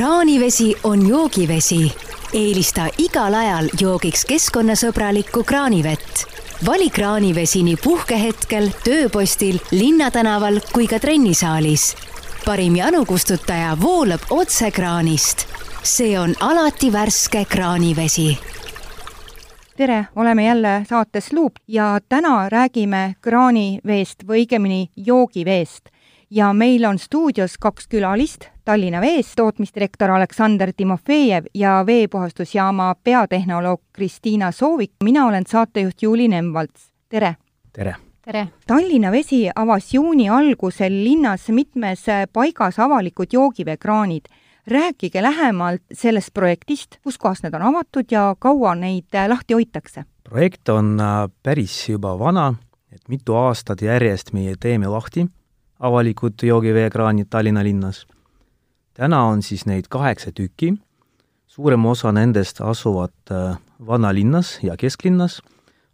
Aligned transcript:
kraanivesi 0.00 0.74
on 0.84 1.08
joogivesi. 1.08 1.92
eelista 2.32 2.86
igal 2.98 3.34
ajal 3.34 3.68
joogiks 3.80 4.24
keskkonnasõbralikku 4.24 5.44
kraanivett. 5.44 6.24
vali 6.66 6.90
kraanivesi 6.90 7.62
nii 7.62 7.76
puhkehetkel, 7.84 8.70
tööpostil, 8.84 9.58
linnatänaval 9.70 10.60
kui 10.72 10.86
ka 10.86 10.98
trennisaalis. 10.98 11.96
parim 12.44 12.76
janukustutaja 12.76 13.76
voolab 13.82 14.20
otse 14.30 14.70
kraanist. 14.70 15.46
see 15.82 16.18
on 16.18 16.34
alati 16.40 16.92
värske 16.92 17.44
kraanivesi 17.44 18.38
tere, 19.76 20.06
oleme 20.16 20.44
jälle 20.44 20.84
saates 20.88 21.32
Luup 21.32 21.52
ja 21.68 21.98
täna 22.08 22.48
räägime 22.48 23.14
kraaniveest 23.20 24.24
või 24.26 24.44
õigemini 24.44 24.88
joogiveest. 24.96 25.88
Ja 26.30 26.52
meil 26.52 26.84
on 26.84 26.98
stuudios 26.98 27.58
kaks 27.58 27.88
külalist, 27.88 28.46
Tallinna 28.64 29.00
Vees 29.00 29.32
tootmisdirektor 29.36 30.10
Aleksandr 30.10 30.72
Timofejev 30.76 31.44
ja 31.54 31.82
veepuhastusjaama 31.86 32.94
peatehnoloog 33.04 33.82
Kristiina 33.92 34.52
Soovik. 34.52 34.92
mina 35.04 35.26
olen 35.26 35.44
saatejuht 35.46 36.02
Juuli 36.02 36.28
Nemvalts, 36.28 36.92
tere! 37.08 37.36
tere! 37.72 37.94
tere! 38.24 38.48
Tallinna 38.66 39.12
Vesi 39.12 39.48
avas 39.56 39.94
juuni 39.94 40.28
algusel 40.28 41.04
linnas 41.04 41.48
mitmes 41.48 42.04
paigas 42.32 42.78
avalikud 42.78 43.32
joogiveekraanid 43.32 44.24
rääkige 44.66 45.22
lähemalt 45.22 45.82
sellest 45.92 46.34
projektist, 46.34 46.96
kus 47.02 47.18
kohas 47.18 47.42
need 47.42 47.54
on 47.54 47.62
avatud 47.62 48.06
ja 48.10 48.36
kaua 48.38 48.74
neid 48.74 49.18
lahti 49.28 49.54
hoitakse? 49.54 50.04
projekt 50.24 50.68
on 50.68 51.00
äh, 51.00 51.30
päris 51.42 51.88
juba 51.88 52.18
vana, 52.18 52.54
et 52.92 53.08
mitu 53.08 53.34
aastat 53.34 53.82
järjest 53.82 54.32
meie 54.32 54.54
teeme 54.60 54.86
lahti 54.86 55.26
avalikud 55.80 56.42
joogiveekraanid 56.42 57.26
Tallinna 57.30 57.64
linnas. 57.64 58.06
täna 58.94 59.22
on 59.24 59.42
siis 59.42 59.66
neid 59.66 59.84
kaheksa 59.88 60.32
tükki, 60.32 60.74
suurem 61.46 61.86
osa 61.86 62.12
nendest 62.12 62.60
asuvad 62.60 63.32
äh, 63.32 63.58
vanalinnas 63.86 64.58
ja 64.62 64.76
kesklinnas, 64.76 65.42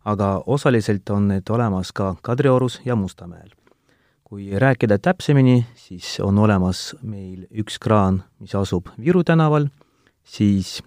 aga 0.05 0.43
osaliselt 0.47 1.11
on 1.11 1.29
need 1.29 1.51
olemas 1.51 1.93
ka 1.93 2.17
Kadriorus 2.23 2.81
ja 2.85 2.97
Mustamäel 2.97 3.51
kui 4.27 4.51
rääkida 4.59 4.99
täpsemini, 4.99 5.67
siis 5.79 6.17
on 6.21 6.39
olemas 6.39 6.97
meil 7.03 7.45
üks 7.55 7.79
kraan, 7.79 8.25
mis 8.43 8.57
asub 8.59 8.89
Viru 8.99 9.23
tänaval, 9.25 9.69
siis 10.27 10.81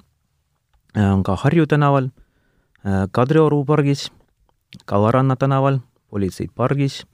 äh, 0.98 1.08
on 1.08 1.24
ka 1.24 1.38
Harju 1.40 1.64
tänaval, 1.68 2.10
äh, 2.84 3.08
Kadrioru 3.12 3.64
pargis, 3.66 4.10
Kavaranna 4.86 5.36
tänaval, 5.40 5.80
politseipargis, 6.12 7.06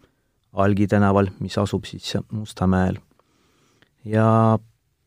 Algi 0.56 0.88
tänaval, 0.88 1.30
mis 1.44 1.58
asub 1.58 1.86
siis 1.86 2.16
Mustamäel. 2.31 2.98
ja 4.06 4.58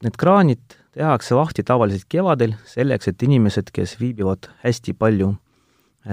need 0.03 0.17
kraanid 0.19 0.61
tehakse 0.93 1.35
lahti 1.35 1.63
tavaliselt 1.63 2.05
kevadel, 2.09 2.55
selleks 2.67 3.09
et 3.09 3.23
inimesed, 3.23 3.71
kes 3.73 3.97
viibivad 4.01 4.51
hästi 4.65 4.93
palju 4.99 5.35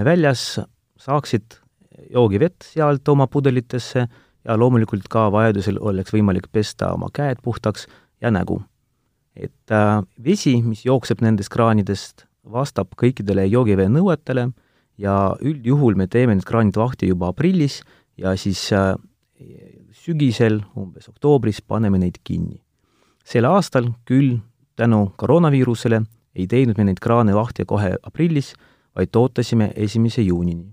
väljas, 0.04 0.60
saaksid 0.96 1.58
joogivett 2.12 2.64
sealt 2.64 3.08
oma 3.08 3.26
pudelitesse 3.26 4.06
ja 4.46 4.56
loomulikult 4.58 5.08
ka 5.10 5.26
vajadusel 5.32 5.80
oleks 5.80 6.14
võimalik 6.14 6.48
pesta 6.52 6.92
oma 6.94 7.10
käed 7.12 7.42
puhtaks 7.42 7.86
ja 8.20 8.30
nägu. 8.30 8.62
et 9.36 9.70
äh, 9.70 10.00
vesi, 10.24 10.62
mis 10.62 10.86
jookseb 10.86 11.20
nendest 11.20 11.50
kraanidest, 11.52 12.24
vastab 12.52 12.94
kõikidele 12.96 13.44
joogivee 13.44 13.88
nõuetele 13.92 14.46
ja 14.96 15.36
üldjuhul 15.40 15.94
me 15.94 16.06
teeme 16.06 16.34
need 16.34 16.46
kraanid 16.48 16.76
lahti 16.76 17.10
juba 17.10 17.28
aprillis 17.28 17.82
ja 18.16 18.32
siis 18.36 18.72
äh, 18.72 18.94
sügisel, 19.92 20.60
umbes 20.76 21.08
oktoobris, 21.08 21.60
paneme 21.60 21.98
neid 21.98 22.20
kinni. 22.24 22.62
sel 23.24 23.44
aastal 23.44 23.90
küll 24.06 24.38
tänu 24.76 25.12
koroonaviirusele 25.16 26.00
ei 26.36 26.46
teinud 26.46 26.78
me 26.78 26.84
neid 26.84 27.00
kraane 27.02 27.34
lahti 27.34 27.64
kohe 27.64 27.96
aprillis, 28.02 28.54
vaid 28.94 29.16
ootasime 29.16 29.72
esimese 29.76 30.22
juunini. 30.22 30.72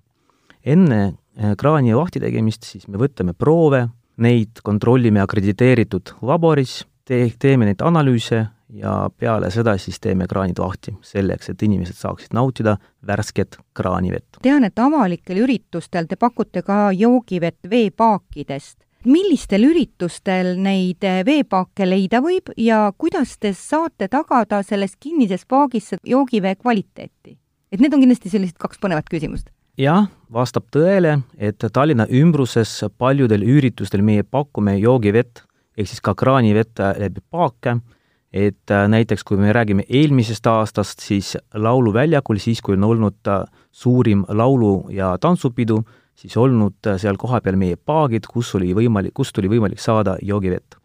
enne 0.65 1.17
Äh, 1.33 1.55
kraani 1.57 1.95
lahti 1.97 2.21
tegemist, 2.21 2.65
siis 2.67 2.85
me 2.87 2.99
võtame 3.01 3.33
proove, 3.33 3.87
neid 4.21 4.59
kontrollime 4.61 5.23
akrediteeritud 5.23 6.11
laboris, 6.29 6.83
tee, 7.09 7.31
teeme 7.41 7.65
neid 7.65 7.81
analüüse 7.81 8.43
ja 8.73 9.09
peale 9.17 9.49
seda 9.53 9.75
siis 9.77 9.99
teeme 10.01 10.27
kraanid 10.29 10.59
lahti, 10.59 10.95
selleks 11.05 11.51
et 11.53 11.63
inimesed 11.65 11.97
saaksid 11.97 12.33
nautida 12.33 12.77
värsket 13.07 13.57
kraanivett. 13.73 14.39
tean, 14.41 14.63
et 14.63 14.79
avalikel 14.79 15.43
üritustel 15.45 16.07
te 16.09 16.15
pakute 16.15 16.61
ka 16.61 16.91
joogivett 16.91 17.69
veepaakidest. 17.69 18.77
millistel 19.05 19.63
üritustel 19.67 20.55
neid 20.57 21.03
veepaake 21.25 21.89
leida 21.89 22.21
võib 22.21 22.53
ja 22.57 22.91
kuidas 22.97 23.37
te 23.37 23.53
saate 23.53 24.07
tagada 24.07 24.63
selles 24.63 24.95
kinnises 24.99 25.45
paagis 25.45 25.93
joogivee 26.03 26.55
kvaliteeti? 26.55 27.37
et 27.71 27.79
need 27.79 27.93
on 27.93 27.99
kindlasti 27.99 28.29
sellised 28.29 28.57
kaks 28.57 28.79
põnevat 28.79 29.09
küsimust 29.09 29.49
jah, 29.77 30.07
vastab 30.33 30.69
tõele, 30.73 31.21
et 31.37 31.61
Tallinna 31.73 32.05
ümbruses 32.09 32.83
paljudel 32.97 33.43
üritustel 33.43 34.01
meie 34.01 34.23
pakume 34.23 34.77
joogivett 34.77 35.43
ehk 35.77 35.89
siis 35.89 36.01
ka 36.05 36.13
kraanivett 36.17 36.79
läbi 36.99 37.21
paake, 37.33 37.77
et 38.33 38.71
äh, 38.71 38.87
näiteks 38.89 39.23
kui 39.23 39.37
me 39.37 39.53
räägime 39.53 39.85
eelmisest 39.89 40.47
aastast, 40.47 41.03
siis 41.05 41.35
Lauluväljakul, 41.53 42.39
siis 42.41 42.61
kui 42.61 42.73
on 42.77 42.83
olnud 42.83 43.29
äh, 43.29 43.43
suurim 43.71 44.25
laulu- 44.27 44.89
ja 44.91 45.13
tantsupidu, 45.21 45.83
siis 46.15 46.37
olnud 46.37 46.87
äh, 46.87 46.97
seal 46.97 47.17
kohapeal 47.21 47.55
meie 47.55 47.77
paagid, 47.77 48.25
kus 48.29 48.55
oli 48.57 48.73
võimalik, 48.73 49.13
kust 49.13 49.37
oli 49.37 49.51
võimalik 49.53 49.79
saada 49.79 50.17
joogivett. 50.21 50.75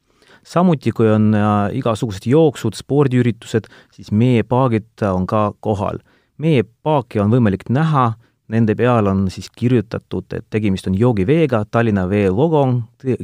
samuti, 0.49 0.93
kui 0.93 1.09
on 1.11 1.35
igasugused 1.77 2.25
jooksud, 2.27 2.73
spordiüritused, 2.75 3.67
siis 3.93 4.13
meie 4.13 4.43
paagid 4.43 5.03
on 5.03 5.27
ka 5.27 5.53
kohal. 5.61 5.99
meie 6.39 6.63
paaki 6.83 7.21
on 7.21 7.31
võimalik 7.31 7.69
näha 7.69 8.15
Nende 8.49 8.73
peal 8.75 9.07
on 9.07 9.27
siis 9.29 9.51
kirjutatud, 9.53 10.25
et 10.33 10.47
tegemist 10.49 10.87
on 10.89 10.95
joogiveega, 10.97 11.67
Tallinna 11.71 12.07
Vee 12.09 12.31
logo 12.33 12.63
on 12.63 12.79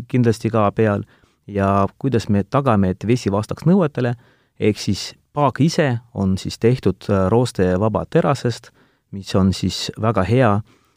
kindlasti 0.09 0.51
ka 0.53 0.67
peal 0.77 1.06
ja 1.47 1.87
kuidas 1.99 2.28
me 2.28 2.44
tagame, 2.44 2.94
et 2.94 3.06
vesi 3.06 3.32
vastaks 3.32 3.66
nõuetele, 3.69 4.15
ehk 4.60 4.81
siis 4.81 5.12
paak 5.34 5.60
ise 5.60 5.99
on 6.15 6.38
siis 6.38 6.59
tehtud 6.59 7.09
äh, 7.10 7.27
roostevaba 7.32 8.05
terasest, 8.10 8.71
mis 9.15 9.34
on 9.34 9.53
siis 9.53 9.91
väga 10.00 10.25
hea 10.28 10.53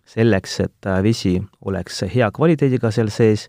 selleks, 0.07 0.59
et 0.65 0.89
äh, 0.89 1.01
vesi 1.03 1.37
oleks 1.65 2.03
hea 2.13 2.29
kvaliteediga 2.31 2.91
seal 2.91 3.11
sees, 3.13 3.47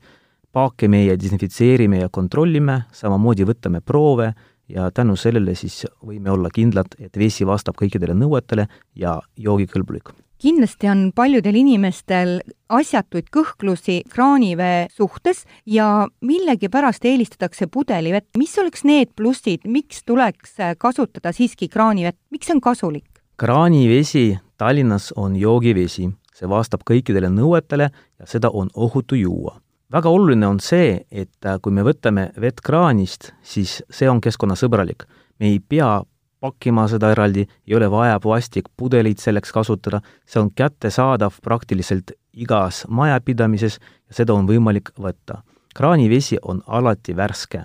paake 0.53 0.89
meie 0.89 1.17
desinfitseerime 1.21 2.03
ja 2.03 2.09
kontrollime, 2.13 2.83
samamoodi 2.93 3.47
võtame 3.49 3.83
proove 3.85 4.33
ja 4.69 4.91
tänu 4.91 5.17
sellele 5.17 5.55
siis 5.57 5.85
võime 6.05 6.33
olla 6.33 6.51
kindlad, 6.53 6.97
et 6.99 7.17
vesi 7.19 7.47
vastab 7.47 7.77
kõikidele 7.79 8.17
nõuetele 8.17 8.67
ja 8.97 9.19
joogikõlbulik 9.37 10.13
kindlasti 10.39 10.89
on 10.89 11.11
paljudel 11.15 11.57
inimestel 11.59 12.39
asjatuid 12.69 13.29
kõhklusi 13.35 14.01
kraanivee 14.11 14.87
suhtes 14.95 15.45
ja 15.67 16.07
millegipärast 16.21 17.05
eelistatakse 17.05 17.67
pudelivett. 17.67 18.29
mis 18.37 18.59
oleks 18.59 18.85
need 18.85 19.15
plussid, 19.17 19.67
miks 19.67 20.05
tuleks 20.05 20.57
kasutada 20.79 21.33
siiski 21.33 21.69
kraanivett, 21.69 22.19
miks 22.31 22.47
see 22.47 22.55
on 22.55 22.61
kasulik? 22.61 23.09
kraanivesi 23.37 24.39
Tallinnas 24.59 25.13
on 25.17 25.37
joogivesi, 25.37 26.09
see 26.35 26.49
vastab 26.51 26.83
kõikidele 26.87 27.31
nõuetele 27.31 27.91
ja 27.91 28.27
seda 28.27 28.51
on 28.51 28.71
ohutu 28.75 29.15
juua. 29.15 29.61
väga 29.93 30.09
oluline 30.09 30.47
on 30.47 30.61
see, 30.61 31.07
et 31.11 31.47
kui 31.63 31.73
me 31.73 31.83
võtame 31.83 32.33
vett 32.41 32.61
kraanist, 32.61 33.33
siis 33.43 33.83
see 33.91 34.11
on 34.11 34.21
keskkonnasõbralik. 34.21 35.05
me 35.39 35.47
ei 35.47 35.61
pea 35.61 36.03
pakkima 36.41 36.87
seda 36.89 37.11
eraldi, 37.11 37.47
ei 37.67 37.75
ole 37.77 37.91
vaja 37.91 38.21
plastikpudeleid 38.21 39.19
selleks 39.19 39.53
kasutada, 39.53 40.01
see 40.27 40.41
on 40.41 40.51
kättesaadav 40.55 41.41
praktiliselt 41.43 42.13
igas 42.33 42.85
majapidamises 42.89 43.79
ja 43.81 44.21
seda 44.21 44.35
on 44.35 44.47
võimalik 44.49 44.93
võtta. 44.99 45.43
kraanivesi 45.75 46.39
on 46.43 46.63
alati 46.67 47.17
värske. 47.17 47.65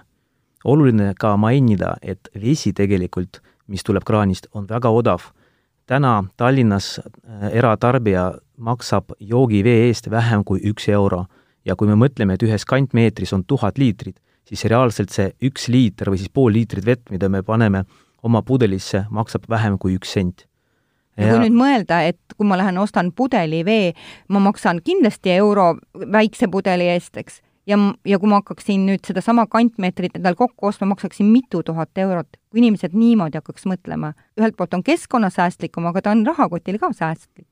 oluline 0.63 1.13
ka 1.19 1.37
mainida, 1.37 1.95
et 2.01 2.29
vesi 2.41 2.73
tegelikult, 2.73 3.41
mis 3.67 3.83
tuleb 3.83 4.03
kraanist, 4.03 4.47
on 4.53 4.67
väga 4.67 4.89
odav. 4.89 5.21
täna 5.85 6.23
Tallinnas 6.37 6.99
äh, 6.99 7.49
eratarbija 7.51 8.33
maksab 8.57 9.11
joogivee 9.19 9.87
eest 9.87 10.09
vähem 10.09 10.43
kui 10.43 10.59
üks 10.59 10.89
euro 10.89 11.25
ja 11.65 11.75
kui 11.75 11.87
me 11.87 11.95
mõtleme, 11.95 12.33
et 12.33 12.43
ühes 12.43 12.65
kantmeetris 12.65 13.33
on 13.33 13.43
tuhat 13.43 13.77
liitrit, 13.77 14.15
siis 14.47 14.65
reaalselt 14.65 15.09
see 15.09 15.31
üks 15.41 15.67
liiter 15.67 16.09
või 16.11 16.17
siis 16.17 16.29
pool 16.29 16.53
liitrit 16.53 16.85
vett, 16.85 17.09
mida 17.11 17.29
me 17.29 17.43
paneme 17.43 17.83
oma 18.23 18.41
pudelisse, 18.41 19.05
maksab 19.09 19.47
vähem 19.49 19.77
kui 19.77 19.97
üks 19.99 20.13
sent. 20.15 20.47
ja 21.17 21.29
kui 21.29 21.43
nüüd 21.45 21.57
mõelda, 21.57 22.01
et 22.09 22.37
kui 22.37 22.47
ma 22.47 22.57
lähen 22.57 22.77
ostan 22.81 23.11
pudeli 23.11 23.61
vee, 23.65 23.93
ma 24.29 24.39
maksan 24.41 24.81
kindlasti 24.81 25.35
euro 25.37 25.75
väikse 25.93 26.47
pudeli 26.49 26.87
eest, 26.89 27.17
eks, 27.17 27.41
ja, 27.69 27.77
ja 28.05 28.19
kui 28.19 28.29
ma 28.29 28.41
hakkaksin 28.41 28.85
nüüd 28.87 29.03
sedasama 29.07 29.45
kantmeetrit 29.51 30.17
endale 30.17 30.37
kokku 30.39 30.67
ostma, 30.69 30.87
maksaksin 30.93 31.29
mitu 31.29 31.63
tuhat 31.63 31.97
eurot. 31.97 32.37
kui 32.49 32.61
inimesed 32.61 32.93
niimoodi 32.93 33.39
hakkaks 33.39 33.65
mõtlema, 33.69 34.13
ühelt 34.39 34.57
poolt 34.57 34.73
on 34.77 34.83
keskkonnasäästlikum, 34.83 35.87
aga 35.89 36.01
ta 36.01 36.11
on 36.11 36.25
rahakotile 36.27 36.79
ka 36.79 36.93
säästlik. 36.93 37.47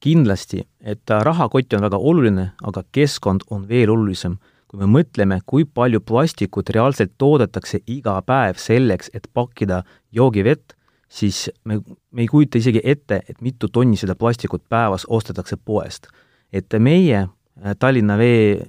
kindlasti, 0.00 0.66
et 0.80 1.10
rahakott 1.22 1.72
on 1.72 1.82
väga 1.82 1.96
oluline, 1.96 2.50
aga 2.62 2.82
keskkond 2.92 3.48
on 3.50 3.68
veel 3.68 3.90
olulisem. 3.90 4.38
Kui 4.66 4.80
me 4.82 4.88
mõtleme, 4.90 5.40
kui 5.46 5.64
palju 5.64 6.00
plastikut 6.02 6.70
reaalselt 6.74 7.14
toodetakse 7.18 7.80
iga 7.86 8.16
päev 8.26 8.58
selleks, 8.60 9.10
et 9.14 9.28
pakkida 9.32 9.82
joogivett, 10.12 10.74
siis 11.08 11.46
me, 11.64 11.80
me 12.10 12.24
ei 12.24 12.30
kujuta 12.30 12.58
isegi 12.58 12.82
ette, 12.84 13.20
et 13.28 13.40
mitu 13.42 13.68
tonni 13.68 13.98
seda 14.00 14.16
plastikut 14.18 14.64
päevas 14.68 15.06
ostetakse 15.08 15.56
poest. 15.56 16.08
et 16.52 16.72
meie 16.78 17.18
äh, 17.18 17.76
Tallinna 17.78 18.18
Vee, 18.18 18.66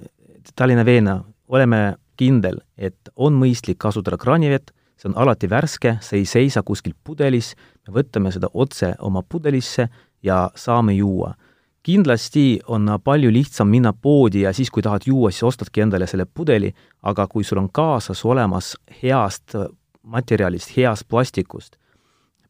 Tallinna 0.56 0.84
Veena 0.84 1.24
oleme 1.48 1.96
kindel, 2.16 2.60
et 2.76 3.10
on 3.16 3.34
mõistlik 3.38 3.78
kasutada 3.78 4.18
kraanivett, 4.18 4.72
see 4.98 5.08
on 5.10 5.16
alati 5.16 5.48
värske, 5.50 5.98
see 6.02 6.22
ei 6.22 6.26
seisa 6.26 6.62
kuskil 6.66 6.94
pudelis, 7.04 7.54
me 7.86 7.94
võtame 8.00 8.32
seda 8.34 8.50
otse 8.54 8.94
oma 8.98 9.22
pudelisse 9.22 9.88
ja 10.22 10.48
saame 10.58 10.96
juua. 10.98 11.34
Kindlasti 11.88 12.60
on 12.68 12.90
palju 13.04 13.30
lihtsam 13.32 13.68
minna 13.72 13.94
poodi 13.96 14.42
ja 14.44 14.52
siis, 14.52 14.68
kui 14.70 14.84
tahad 14.84 15.06
juua, 15.08 15.30
siis 15.32 15.46
ostadki 15.48 15.80
endale 15.80 16.06
selle 16.06 16.26
pudeli, 16.26 16.68
aga 17.02 17.24
kui 17.32 17.44
sul 17.44 17.62
on 17.62 17.70
kaasas 17.72 18.24
olemas 18.28 18.74
heast 19.02 19.56
materjalist, 20.02 20.74
heast 20.76 21.08
plastikust, 21.08 21.78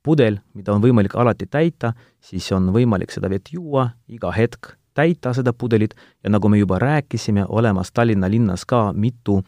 pudel, 0.03 0.41
mida 0.59 0.75
on 0.75 0.83
võimalik 0.83 1.15
alati 1.15 1.47
täita, 1.47 1.93
siis 2.21 2.51
on 2.53 2.73
võimalik 2.75 3.15
seda 3.15 3.31
vett 3.31 3.53
juua 3.55 3.89
iga 4.11 4.33
hetk, 4.35 4.73
täita 4.99 5.31
seda 5.37 5.55
pudelit 5.55 5.95
ja 6.25 6.35
nagu 6.35 6.51
me 6.51 6.59
juba 6.59 6.81
rääkisime, 6.83 7.47
olemas 7.49 7.95
Tallinna 7.95 8.31
linnas 8.31 8.67
ka 8.67 8.89
mitu 8.93 9.39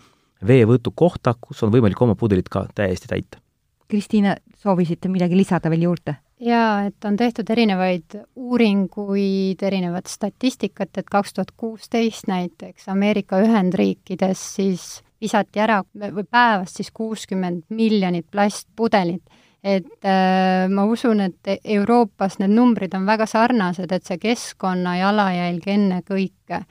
veevõtukohta, 0.47 1.35
kus 1.41 1.65
on 1.67 1.75
võimalik 1.75 1.99
oma 2.03 2.15
pudelit 2.15 2.49
ka 2.49 2.69
täiesti 2.75 3.11
täita. 3.11 3.43
Kristiina, 3.91 4.37
soovisite 4.63 5.11
midagi 5.11 5.35
lisada 5.35 5.71
veel 5.71 5.89
juurde? 5.91 6.21
Jaa, 6.41 6.87
et 6.89 7.05
on 7.05 7.17
tehtud 7.21 7.51
erinevaid 7.51 8.17
uuringuid, 8.37 9.63
erinevat 9.63 10.09
statistikat, 10.09 10.97
et 10.97 11.11
kaks 11.11 11.37
tuhat 11.37 11.53
kuusteist 11.57 12.31
näiteks 12.31 12.89
Ameerika 12.89 13.41
Ühendriikides 13.45 14.45
siis 14.57 14.89
visati 15.21 15.61
ära 15.61 15.83
või 15.95 16.25
päevas 16.25 16.79
siis 16.79 16.91
kuuskümmend 16.97 17.67
miljonit 17.69 18.27
plastpudelit 18.31 19.23
et 19.63 20.05
äh, 20.09 20.69
ma 20.73 20.85
usun, 20.89 21.21
et 21.21 21.51
Euroopas 21.65 22.39
need 22.41 22.53
numbrid 22.55 22.95
on 22.97 23.05
väga 23.09 23.27
sarnased, 23.29 23.93
et 23.93 24.07
see 24.09 24.21
keskkonna 24.21 24.97
jalajälg 25.03 25.67
ennekõike 25.69 26.63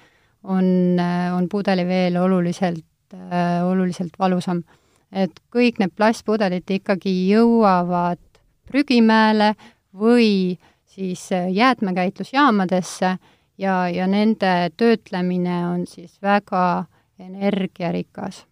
on 0.50 1.00
äh,, 1.00 1.30
on 1.36 1.50
pudeliveel 1.52 2.18
oluliselt 2.18 3.14
äh,, 3.14 3.62
oluliselt 3.66 4.18
valusam. 4.20 4.64
et 5.12 5.34
kõik 5.54 5.80
need 5.82 5.94
plastpudelid 5.98 6.70
ikkagi 6.70 7.12
jõuavad 7.32 8.29
prügimäele 8.70 9.54
või 9.98 10.58
siis 10.90 11.32
äh, 11.36 11.50
jäätmekäitlusjaamadesse 11.54 13.18
ja, 13.58 13.90
ja 13.90 14.08
nende 14.08 14.70
töötlemine 14.78 15.66
on 15.68 15.88
siis 15.88 16.22
väga 16.22 16.86
energiarikas 17.20 18.46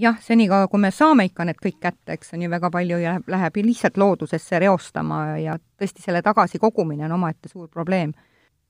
jah, 0.00 0.18
senikaua, 0.22 0.68
kui 0.68 0.80
me 0.80 0.90
saame 0.94 1.26
ikka 1.28 1.44
need 1.46 1.58
kõik 1.62 1.78
kätte, 1.82 2.14
eks 2.14 2.34
on 2.34 2.44
ju, 2.44 2.50
väga 2.50 2.70
palju 2.72 3.00
läheb, 3.02 3.28
läheb 3.30 3.60
lihtsalt 3.64 3.98
loodusesse 4.00 4.60
reostama 4.62 5.20
ja 5.40 5.56
tõesti 5.58 6.04
selle 6.04 6.22
tagasikogumine 6.26 7.06
on 7.08 7.18
omaette 7.18 7.48
suur 7.48 7.68
probleem. 7.68 8.12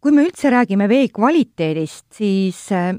kui 0.01 0.13
me 0.17 0.25
üldse 0.25 0.49
räägime 0.51 0.89
vee 0.89 1.09
kvaliteedist, 1.13 2.07
siis 2.17 2.73
äh, 2.73 2.95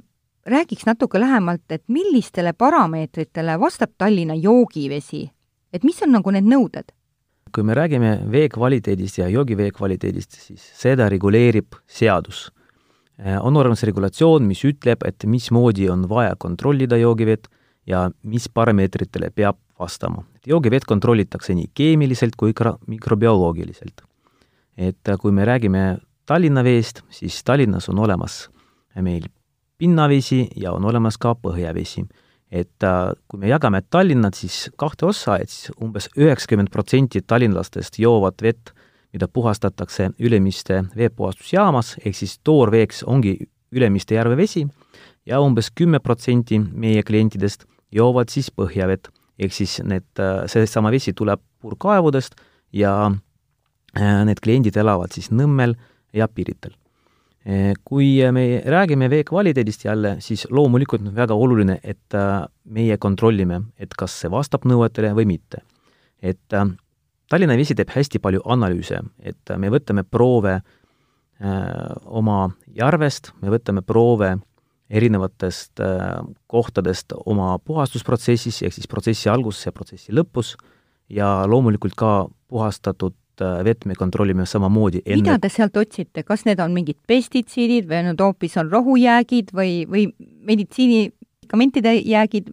räägiks 0.45 0.86
natuke 0.86 1.19
lähemalt, 1.19 1.65
et 1.69 1.83
millistele 1.88 2.54
parameetritele 2.54 3.59
vastab 3.59 3.92
Tallinna 3.97 4.36
joogivesi, 4.36 5.31
et 5.74 5.83
mis 5.83 6.01
on 6.04 6.12
nagu 6.12 6.31
need 6.31 6.45
nõuded? 6.45 6.94
Kui 7.56 7.63
me 7.68 7.75
räägime 7.77 8.18
vee 8.31 8.50
kvaliteedist 8.50 9.18
ja 9.21 9.27
joogivee 9.30 9.71
kvaliteedist, 9.71 10.38
siis 10.48 10.63
seda 10.81 11.09
reguleerib 11.09 11.77
seadus. 11.88 12.50
Äh, 13.19 13.38
on 13.42 13.57
olemas 13.57 13.83
regulatsioon, 13.83 14.45
mis 14.48 14.63
ütleb, 14.65 15.03
et 15.06 15.25
mismoodi 15.25 15.89
on 15.89 16.07
vaja 16.09 16.36
kontrollida 16.39 16.98
joogivett 16.98 17.48
ja 17.88 18.09
mis 18.24 18.50
parameetritele 18.50 19.31
peab 19.36 19.57
vastama. 19.80 20.24
joogivett 20.45 20.86
kontrollitakse 20.86 21.53
nii 21.53 21.69
keemiliselt 21.74 22.36
kui 22.38 22.53
ka 22.53 22.77
mikrobioloogiliselt. 22.88 24.01
et 24.77 25.09
äh, 25.09 25.18
kui 25.18 25.31
me 25.31 25.45
räägime 25.45 26.00
Tallinna 26.25 26.63
veest, 26.63 27.01
siis 27.09 27.44
Tallinnas 27.44 27.89
on 27.89 28.00
olemas 28.00 28.50
meil 28.95 29.24
pinnavesi 29.77 30.47
ja 30.56 30.71
on 30.71 30.86
olemas 30.86 31.18
ka 31.18 31.33
põhjavesi. 31.36 32.06
Et 32.51 32.83
äh, 32.83 33.13
kui 33.31 33.39
me 33.39 33.48
jagame 33.48 33.81
Tallinnat 33.89 34.36
siis 34.36 34.65
kahte 34.80 35.07
ossa, 35.07 35.38
et 35.39 35.50
siis 35.50 35.71
umbes 35.81 36.09
üheksakümmend 36.19 36.71
protsenti 36.74 37.21
tallinlastest 37.24 38.00
joovad 38.00 38.44
vett, 38.44 38.74
mida 39.13 39.27
puhastatakse 39.27 40.12
Ülemiste 40.19 40.83
veepuhastusjaamas, 40.95 41.95
ehk 42.06 42.15
siis 42.15 42.38
toorveeks 42.44 43.03
ongi 43.07 43.38
Ülemiste 43.71 44.18
järve 44.18 44.36
vesi, 44.38 44.65
ja 45.25 45.39
umbes 45.39 45.71
kümme 45.75 46.00
protsenti 46.03 46.59
meie 46.59 47.03
klientidest 47.07 47.65
joovad 47.92 48.31
siis 48.31 48.51
põhjavett, 48.51 49.07
ehk 49.39 49.56
siis 49.56 49.80
need, 49.88 50.07
äh, 50.19 50.44
seesama 50.51 50.92
vesi 50.92 51.15
tuleb 51.15 51.42
puurkaevudest 51.62 52.36
ja 52.75 52.94
äh, 53.07 54.21
need 54.27 54.44
kliendid 54.44 54.77
elavad 54.77 55.15
siis 55.15 55.31
Nõmmel 55.31 55.77
ja 56.13 56.27
Pirital. 56.27 56.75
Äh, 57.42 57.72
kui 57.84 58.20
me 58.32 58.62
räägime 58.66 59.10
vee 59.10 59.24
kvaliteedist 59.26 59.86
jälle, 59.86 60.16
siis 60.22 60.46
loomulikult 60.50 61.02
on 61.08 61.16
väga 61.16 61.34
oluline, 61.34 61.80
et 61.84 62.18
meie 62.66 62.98
kontrollime, 62.98 63.64
et 63.80 63.96
kas 63.98 64.20
see 64.22 64.30
vastab 64.32 64.68
nõuetele 64.70 65.14
või 65.18 65.26
mitte. 65.26 65.64
et 66.22 66.54
Tallinna 67.32 67.56
Vesi 67.58 67.74
teeb 67.74 67.90
hästi 67.90 68.20
palju 68.20 68.44
analüüse, 68.46 69.00
et 69.24 69.52
me 69.58 69.70
võtame 69.74 70.04
proove 70.04 70.60
oma 72.06 72.52
järvest, 72.78 73.32
me 73.42 73.50
võtame 73.50 73.82
proove 73.82 74.36
erinevatest 74.92 75.80
äh, 75.80 76.20
kohtadest 76.52 77.16
oma 77.26 77.56
puhastusprotsessis, 77.64 78.62
ehk 78.66 78.76
siis 78.76 78.90
protsessi 78.92 79.32
alguses 79.32 79.66
ja 79.68 79.74
protsessi 79.76 80.16
lõpus, 80.16 80.56
ja 81.12 81.42
loomulikult 81.48 81.96
ka 82.00 82.12
puhastatud 82.52 83.16
äh, 83.16 83.20
vett 83.39 83.86
me 83.86 83.95
kontrollime 83.95 84.45
samamoodi 84.45 85.01
enne 85.06 85.22
mida 85.24 85.38
te 85.39 85.50
sealt 85.50 85.78
otsite, 85.78 86.24
kas 86.28 86.44
need 86.45 86.60
on 86.60 86.74
mingid 86.75 87.00
pestitsiidid 87.07 87.88
või 87.89 88.04
need 88.10 88.22
hoopis 88.22 88.57
on 88.60 88.72
rohujäägid 88.72 89.54
või, 89.56 89.86
või 89.88 90.10
meditsiinikamentide 90.51 91.95
jäägid, 92.01 92.51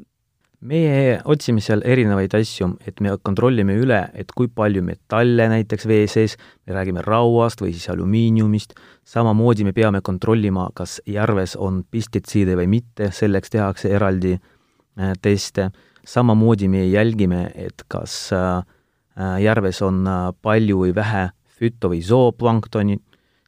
meie 0.60 1.19
otsime 1.25 1.62
seal 1.62 1.82
erinevaid 1.86 2.34
asju, 2.34 2.72
et 2.86 3.00
me 3.04 3.14
kontrollime 3.22 3.76
üle, 3.78 4.00
et 4.19 4.30
kui 4.34 4.48
palju 4.50 4.82
metalle 4.82 5.48
näiteks 5.52 5.86
vee 5.86 6.06
sees, 6.10 6.36
me 6.66 6.75
räägime 6.75 7.04
rauast 7.06 7.62
või 7.62 7.75
siis 7.76 7.88
alumiiniumist, 7.92 8.75
samamoodi 9.06 9.69
me 9.69 9.75
peame 9.76 10.02
kontrollima, 10.02 10.69
kas 10.75 10.98
järves 11.06 11.54
on 11.56 11.84
pestitsiide 11.90 12.58
või 12.58 12.66
mitte, 12.78 13.12
selleks 13.14 13.54
tehakse 13.54 13.92
eraldi 13.94 14.35
äh, 14.35 15.14
teste, 15.23 15.70
samamoodi 16.08 16.68
me 16.73 16.85
jälgime, 16.88 17.47
et 17.54 17.87
kas 17.88 18.18
äh, 18.35 18.58
äh, 18.58 18.75
järves 19.18 19.82
on 19.82 20.04
palju 20.42 20.78
või 20.84 20.94
vähe 20.94 21.28
füto- 21.58 21.90
või 21.90 22.02
zooplanktoni, 22.06 22.98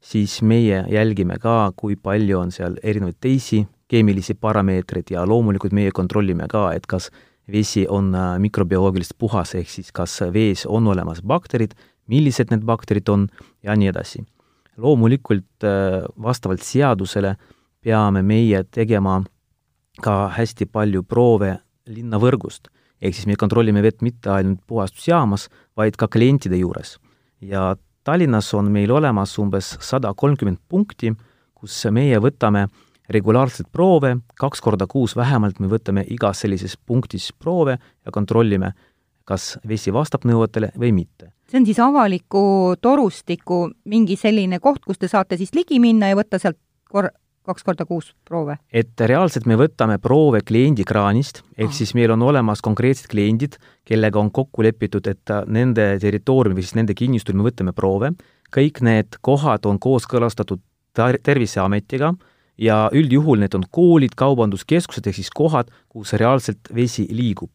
siis 0.01 0.41
meie 0.43 0.85
jälgime 0.91 1.39
ka, 1.39 1.73
kui 1.77 1.97
palju 1.97 2.39
on 2.39 2.51
seal 2.51 2.77
erinevaid 2.83 3.21
teisi 3.21 3.67
keemilisi 3.91 4.35
parameetreid 4.35 5.11
ja 5.11 5.25
loomulikult 5.27 5.75
meie 5.75 5.93
kontrollime 5.95 6.47
ka, 6.51 6.71
et 6.75 6.87
kas 6.87 7.11
vesi 7.51 7.87
on 7.89 8.15
äh, 8.15 8.35
mikrobioloogiliselt 8.39 9.19
puhas, 9.19 9.55
ehk 9.59 9.71
siis 9.71 9.91
kas 9.93 10.21
vees 10.33 10.67
on 10.67 10.87
olemas 10.93 11.23
bakterid, 11.27 11.75
millised 12.11 12.53
need 12.53 12.63
bakterid 12.67 13.09
on 13.11 13.27
ja 13.63 13.77
nii 13.77 13.91
edasi. 13.91 14.25
loomulikult 14.81 15.65
äh, 15.67 16.07
vastavalt 16.23 16.63
seadusele 16.63 17.35
peame 17.85 18.23
meie 18.23 18.63
tegema 18.65 19.21
ka 20.01 20.31
hästi 20.37 20.67
palju 20.67 21.03
proove 21.03 21.59
linnavõrgust, 21.87 22.71
ehk 23.01 23.17
siis 23.17 23.27
me 23.27 23.37
kontrollime 23.37 23.83
vett 23.83 24.03
mitte 24.03 24.31
ainult 24.31 24.61
puhastusjaamas, 24.67 25.49
vaid 25.77 25.97
ka 25.97 26.09
klientide 26.09 26.57
juures. 26.61 26.99
ja 27.41 27.77
Tallinnas 28.05 28.55
on 28.57 28.71
meil 28.73 28.91
olemas 28.91 29.39
umbes 29.39 29.75
sada 29.85 30.15
kolmkümmend 30.17 30.59
punkti, 30.69 31.13
kus 31.55 31.85
meie 31.93 32.17
võtame 32.19 32.67
regulaarselt 33.11 33.69
proove, 33.73 34.15
kaks 34.41 34.63
korda 34.65 34.87
kuus 34.89 35.17
vähemalt 35.17 35.59
me 35.61 35.69
võtame 35.69 36.05
igas 36.09 36.41
sellises 36.45 36.77
punktis 36.77 37.31
proove 37.33 37.77
ja 37.77 38.13
kontrollime, 38.15 38.73
kas 39.29 39.59
vesi 39.69 39.93
vastab 39.93 40.25
nõuetele 40.25 40.73
või 40.79 40.93
mitte. 40.97 41.33
see 41.51 41.61
on 41.61 41.67
siis 41.67 41.79
avaliku 41.83 42.77
torustiku 42.81 43.71
mingi 43.85 44.17
selline 44.17 44.59
koht, 44.59 44.85
kus 44.87 44.99
te 44.99 45.09
saate 45.09 45.37
siis 45.37 45.55
ligi 45.55 45.81
minna 45.81 46.09
ja 46.09 46.17
võtta 46.17 46.39
sealt 46.39 46.59
kor-, 46.91 47.13
kaks 47.47 47.65
korda 47.67 47.87
kuus 47.89 48.13
proove? 48.29 48.59
et 48.73 49.01
reaalselt 49.01 49.47
me 49.47 49.57
võtame 49.61 49.99
proove 49.99 50.43
kliendi 50.47 50.85
kraanist, 50.85 51.43
ehk 51.57 51.73
siis 51.77 51.95
meil 51.99 52.15
on 52.15 52.23
olemas 52.23 52.63
konkreetsed 52.65 53.11
kliendid, 53.11 53.59
kellega 53.85 54.21
on 54.21 54.31
kokku 54.31 54.63
lepitud, 54.67 55.07
et 55.07 55.37
nende 55.47 55.93
territooriumil 56.01 56.61
või 56.61 56.67
siis 56.67 56.79
nende 56.79 56.95
kinnistul 56.95 57.39
me 57.39 57.47
võtame 57.49 57.73
proove, 57.77 58.13
kõik 58.55 58.83
need 58.87 59.21
kohad 59.21 59.67
on 59.67 59.79
kooskõlastatud 59.79 60.61
Terviseametiga, 60.91 62.09
ja 62.61 62.89
üldjuhul 62.93 63.41
need 63.41 63.55
on 63.57 63.65
koolid, 63.73 64.15
kaubanduskeskused 64.19 65.07
ehk 65.07 65.17
siis 65.21 65.31
kohad, 65.35 65.71
kus 65.89 66.13
reaalselt 66.13 66.73
vesi 66.75 67.07
liigub. 67.11 67.51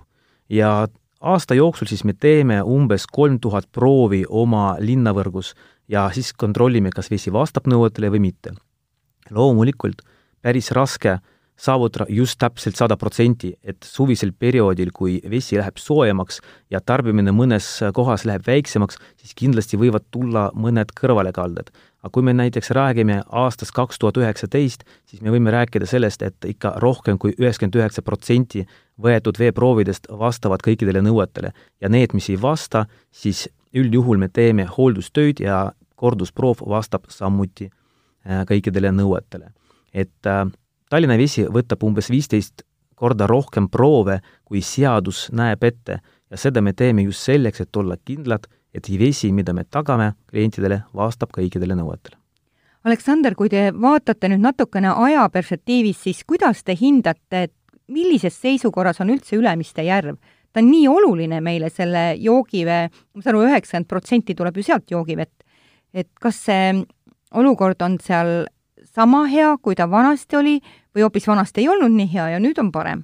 ja 0.50 0.88
aasta 1.22 1.56
jooksul 1.56 1.88
siis 1.90 2.04
me 2.04 2.14
teeme 2.14 2.62
umbes 2.62 3.08
kolm 3.08 3.40
tuhat 3.42 3.66
proovi 3.72 4.24
oma 4.30 4.76
linnavõrgus 4.80 5.56
ja 5.90 6.10
siis 6.14 6.34
kontrollime, 6.34 6.90
kas 6.94 7.10
vesi 7.12 7.34
vastab 7.34 7.68
nõuetele 7.68 8.12
või 8.14 8.20
mitte. 8.30 8.54
Loomulikult 9.32 10.02
päris 10.42 10.72
raske 10.72 11.18
saavutada 11.58 12.06
just 12.10 12.40
täpselt 12.40 12.76
sada 12.76 12.98
protsenti, 13.00 13.54
et 13.64 13.78
suvisel 13.84 14.34
perioodil, 14.40 14.92
kui 14.94 15.18
vesi 15.32 15.58
läheb 15.60 15.80
soojemaks 15.80 16.42
ja 16.72 16.82
tarbimine 16.84 17.32
mõnes 17.32 17.68
kohas 17.96 18.26
läheb 18.28 18.44
väiksemaks, 18.48 19.00
siis 19.16 19.36
kindlasti 19.40 19.80
võivad 19.80 20.06
tulla 20.12 20.50
mõned 20.56 20.92
kõrvalekalded. 21.00 21.72
aga 22.06 22.12
kui 22.14 22.22
me 22.22 22.34
näiteks 22.34 22.70
räägime 22.70 23.24
aastast 23.34 23.72
kaks 23.74 24.00
tuhat 24.00 24.18
üheksateist, 24.18 24.84
siis 25.06 25.22
me 25.22 25.32
võime 25.32 25.52
rääkida 25.52 25.88
sellest, 25.90 26.22
et 26.22 26.46
ikka 26.46 26.76
rohkem 26.78 27.18
kui 27.18 27.34
üheksakümmend 27.40 27.76
üheksa 27.76 28.02
protsenti 28.02 28.66
võetud 29.02 29.40
veeproovidest 29.40 30.08
vastavad 30.12 30.62
kõikidele 30.62 31.02
nõuetele 31.02 31.54
ja 31.82 31.90
need, 31.90 32.14
mis 32.14 32.30
ei 32.30 32.38
vasta, 32.42 32.86
siis 33.12 33.48
üldjuhul 33.74 34.18
me 34.18 34.30
teeme 34.30 34.68
hooldustöid 34.78 35.40
ja 35.40 35.72
kordusproov 35.96 36.62
vastab 36.70 37.10
samuti 37.10 37.72
kõikidele 38.26 38.92
nõuetele. 38.92 39.52
et 39.94 40.28
äh, 40.28 40.46
Tallinna 40.90 41.18
Vesi 41.18 41.46
võtab 41.46 41.84
umbes 41.84 42.10
viisteist 42.10 42.64
korda 42.96 43.28
rohkem 43.28 43.70
proove, 43.70 44.20
kui 44.46 44.62
seadus 44.62 45.30
näeb 45.32 45.64
ette 45.64 46.00
ja 46.32 46.38
seda 46.38 46.62
me 46.62 46.74
teeme 46.74 47.04
just 47.06 47.26
selleks, 47.26 47.62
et 47.62 47.76
olla 47.76 47.98
kindlad, 47.98 48.48
et 48.74 48.88
vesi, 49.00 49.32
mida 49.32 49.54
me 49.54 49.64
tagame 49.64 50.14
klientidele, 50.30 50.82
vastab 50.96 51.32
kõikidele 51.36 51.78
nõuetele. 51.80 52.18
Aleksander, 52.86 53.34
kui 53.36 53.50
te 53.50 53.72
vaatate 53.74 54.30
nüüd 54.30 54.44
natukene 54.44 54.92
ajaperspektiivis, 54.94 56.04
siis 56.04 56.24
kuidas 56.28 56.62
te 56.64 56.76
hindate, 56.78 57.48
et 57.48 57.54
millises 57.88 58.36
seisukorras 58.42 59.02
on 59.02 59.14
üldse 59.16 59.38
Ülemiste 59.40 59.86
järv? 59.86 60.18
ta 60.56 60.62
on 60.64 60.70
nii 60.72 60.86
oluline 60.88 61.42
meile, 61.44 61.68
selle 61.68 62.14
joogivee, 62.16 62.86
ma 62.88 63.24
saan 63.24 63.34
aru, 63.34 63.42
üheksakümmend 63.50 63.90
protsenti 63.92 64.36
tuleb 64.40 64.56
ju 64.56 64.64
sealt 64.64 64.92
joogivett. 64.92 65.44
et 65.94 66.08
kas 66.20 66.38
see 66.48 66.86
olukord 67.36 67.82
on 67.86 67.98
seal 68.02 68.46
sama 68.96 69.26
hea, 69.32 69.56
kui 69.62 69.76
ta 69.76 69.90
vanasti 69.92 70.38
oli 70.40 70.56
või 70.96 71.04
hoopis 71.06 71.28
vanasti 71.28 71.64
ei 71.64 71.70
olnud 71.70 71.94
nii 71.96 72.10
hea 72.14 72.30
ja 72.36 72.40
nüüd 72.40 72.60
on 72.62 72.72
parem? 72.72 73.04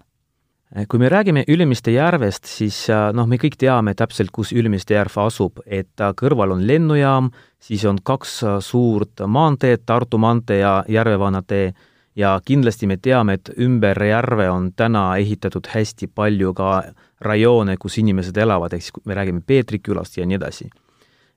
kui 0.87 0.99
me 0.99 1.09
räägime 1.11 1.43
Ülemiste 1.51 1.91
järvest, 1.91 2.45
siis 2.47 2.85
äh, 2.89 3.09
noh, 3.11 3.27
me 3.27 3.35
kõik 3.35 3.57
teame 3.59 3.91
täpselt, 3.91 4.31
kus 4.31 4.53
Ülemiste 4.55 4.95
järv 4.95 5.17
asub, 5.19 5.59
et 5.65 5.99
kõrval 6.15 6.53
on 6.55 6.61
lennujaam, 6.67 7.27
siis 7.59 7.83
on 7.85 7.99
kaks 7.99 8.37
äh, 8.43 8.59
suurt 8.63 9.19
maanteed, 9.27 9.83
Tartu 9.85 10.17
maantee 10.17 10.61
ja 10.61 10.77
Järvevana 10.87 11.41
tee, 11.43 11.73
ja 12.15 12.37
kindlasti 12.45 12.87
me 12.87 12.95
teame, 12.97 13.35
et 13.35 13.51
ümber 13.59 13.99
järve 13.99 14.47
on 14.49 14.71
täna 14.71 15.09
ehitatud 15.19 15.67
hästi 15.73 16.07
palju 16.07 16.53
ka 16.55 16.71
rajoone, 17.19 17.75
kus 17.75 17.99
inimesed 17.99 18.39
elavad, 18.39 18.71
ehk 18.71 18.87
siis 18.87 19.03
me 19.03 19.19
räägime 19.19 19.43
Peetri 19.45 19.83
külast 19.83 20.17
ja 20.17 20.25
nii 20.25 20.39
edasi 20.39 20.69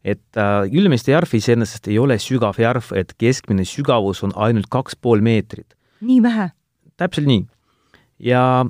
et 0.05 0.37
äh, 0.37 0.69
Ülemiste 0.73 1.15
järv 1.15 1.35
iseenesest 1.35 1.89
ei 1.89 1.99
ole 1.99 2.19
sügav 2.21 2.59
järv, 2.61 2.93
et 2.97 3.15
keskmine 3.19 3.65
sügavus 3.65 4.23
on 4.27 4.35
ainult 4.37 4.69
kaks 4.71 4.97
pool 5.01 5.25
meetrit. 5.25 5.75
nii 6.01 6.23
vähe? 6.23 6.51
täpselt 6.97 7.27
nii. 7.27 7.47
ja 8.19 8.65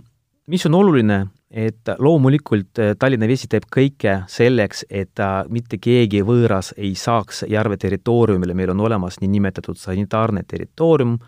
mis 0.47 0.67
on 0.67 0.75
oluline, 0.75 1.27
et 1.51 1.91
loomulikult 1.99 2.79
äh, 2.79 2.95
Tallinna 2.99 3.29
Vesi 3.29 3.49
teeb 3.51 3.67
kõike 3.71 4.23
selleks, 4.31 4.85
et 4.91 5.21
äh, 5.21 5.43
mitte 5.51 5.79
keegi 5.79 6.23
võõras 6.27 6.73
ei 6.77 6.95
saaks 6.95 7.45
järve 7.51 7.77
territooriumile, 7.77 8.55
meil 8.55 8.75
on 8.75 8.87
olemas 8.87 9.21
niinimetatud 9.23 9.79
sanitaarne 9.79 10.45
territoorium, 10.49 11.19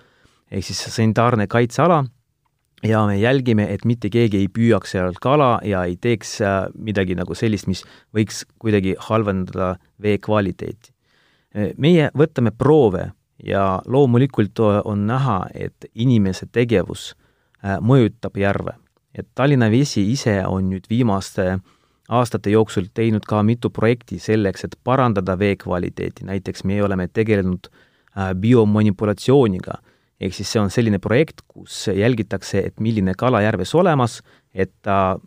ehk 0.51 0.65
siis 0.67 0.87
sanitaarne 0.95 1.47
kaitseala 1.51 2.05
ja 2.89 3.07
me 3.07 3.19
jälgime, 3.19 3.67
et 3.73 3.85
mitte 3.85 4.11
keegi 4.13 4.41
ei 4.45 4.49
püüaks 4.53 4.95
seal 4.95 5.17
kala 5.23 5.59
ja 5.65 5.85
ei 5.85 5.97
teeks 6.01 6.41
äh, 6.45 6.57
midagi 6.75 7.17
nagu 7.19 7.35
sellist, 7.35 7.69
mis 7.71 7.85
võiks 8.15 8.45
kuidagi 8.63 8.95
halvendada 9.09 9.77
vee 10.03 10.19
kvaliteeti. 10.23 10.93
Äh, 11.57 11.73
meie 11.77 12.11
võtame 12.17 12.53
proove 12.53 13.11
ja 13.45 13.81
loomulikult 13.87 14.61
on 14.85 15.07
näha, 15.07 15.39
et 15.55 15.89
inimese 15.95 16.49
tegevus 16.53 17.13
äh, 17.65 17.79
mõjutab 17.81 18.37
järve. 18.41 18.77
et 19.17 19.27
Tallinna 19.35 19.71
Vesi 19.71 20.03
ise 20.13 20.43
on 20.47 20.69
nüüd 20.71 20.91
viimaste 20.91 21.59
aastate 22.09 22.51
jooksul 22.51 22.91
teinud 22.95 23.25
ka 23.25 23.43
mitu 23.43 23.71
projekti 23.71 24.19
selleks, 24.19 24.65
et 24.65 24.77
parandada 24.85 25.39
vee 25.39 25.57
kvaliteeti, 25.57 26.25
näiteks 26.25 26.65
me 26.65 26.83
oleme 26.83 27.09
tegelenud 27.09 27.67
biomanipulatsiooniga 28.41 29.81
ehk 30.21 30.35
siis 30.35 30.51
see 30.53 30.61
on 30.63 30.71
selline 30.73 30.99
projekt, 31.03 31.43
kus 31.49 31.87
jälgitakse, 31.93 32.63
et 32.65 32.81
milline 32.81 33.15
kala 33.19 33.43
järves 33.45 33.75
olemas, 33.77 34.21
et 34.55 34.73
ta 34.83 35.19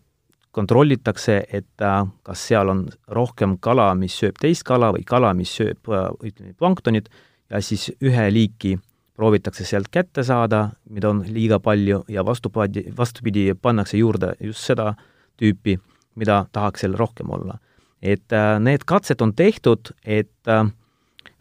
kontrollitakse, 0.51 1.43
et 1.53 1.87
kas 2.25 2.47
seal 2.49 2.71
on 2.71 2.85
rohkem 3.13 3.57
kala, 3.61 3.91
mis 3.95 4.15
sööb 4.17 4.39
teist 4.41 4.65
kala 4.67 4.89
või 4.95 5.05
kala, 5.05 5.33
mis 5.37 5.51
sööb, 5.59 5.91
ütleme, 6.25 6.55
planktonit, 6.57 7.09
ja 7.49 7.61
siis 7.61 7.91
ühe 8.01 8.25
liiki 8.33 8.77
proovitakse 9.19 9.65
sealt 9.67 9.89
kätte 9.91 10.23
saada, 10.23 10.69
mida 10.89 11.11
on 11.11 11.21
liiga 11.27 11.59
palju, 11.59 12.03
ja 12.09 12.23
vastupidi, 12.25 12.85
vastupidi, 12.97 13.49
pannakse 13.61 13.99
juurde 13.99 14.33
just 14.39 14.63
seda 14.65 14.93
tüüpi, 15.39 15.75
mida 16.19 16.45
tahaks 16.55 16.85
seal 16.85 16.95
rohkem 16.99 17.31
olla. 17.35 17.59
et 18.01 18.31
äh, 18.31 18.59
need 18.63 18.85
katsed 18.87 19.19
on 19.21 19.33
tehtud, 19.35 19.91
et 20.05 20.47
äh, 20.47 20.69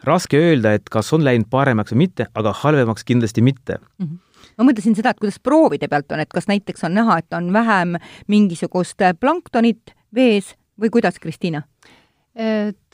raske 0.05 0.39
öelda, 0.39 0.75
et 0.79 0.89
kas 0.93 1.13
on 1.13 1.25
läinud 1.27 1.49
paremaks 1.51 1.95
või 1.95 2.07
mitte, 2.07 2.29
aga 2.35 2.55
halvemaks 2.63 3.05
kindlasti 3.05 3.45
mitte 3.45 3.79
mm. 3.79 4.07
-hmm 4.07 4.25
ma 4.59 4.65
mõtlesin 4.67 4.97
seda, 4.97 5.11
et 5.11 5.21
kuidas 5.23 5.39
proovide 5.39 5.87
pealt 5.89 6.11
on, 6.13 6.21
et 6.21 6.33
kas 6.35 6.49
näiteks 6.51 6.83
on 6.85 6.95
näha, 6.95 7.19
et 7.19 7.35
on 7.35 7.53
vähem 7.53 7.95
mingisugust 8.27 9.03
planktonit 9.21 9.95
vees 10.15 10.55
või 10.81 10.91
kuidas, 10.91 11.19
Kristiina? 11.19 11.63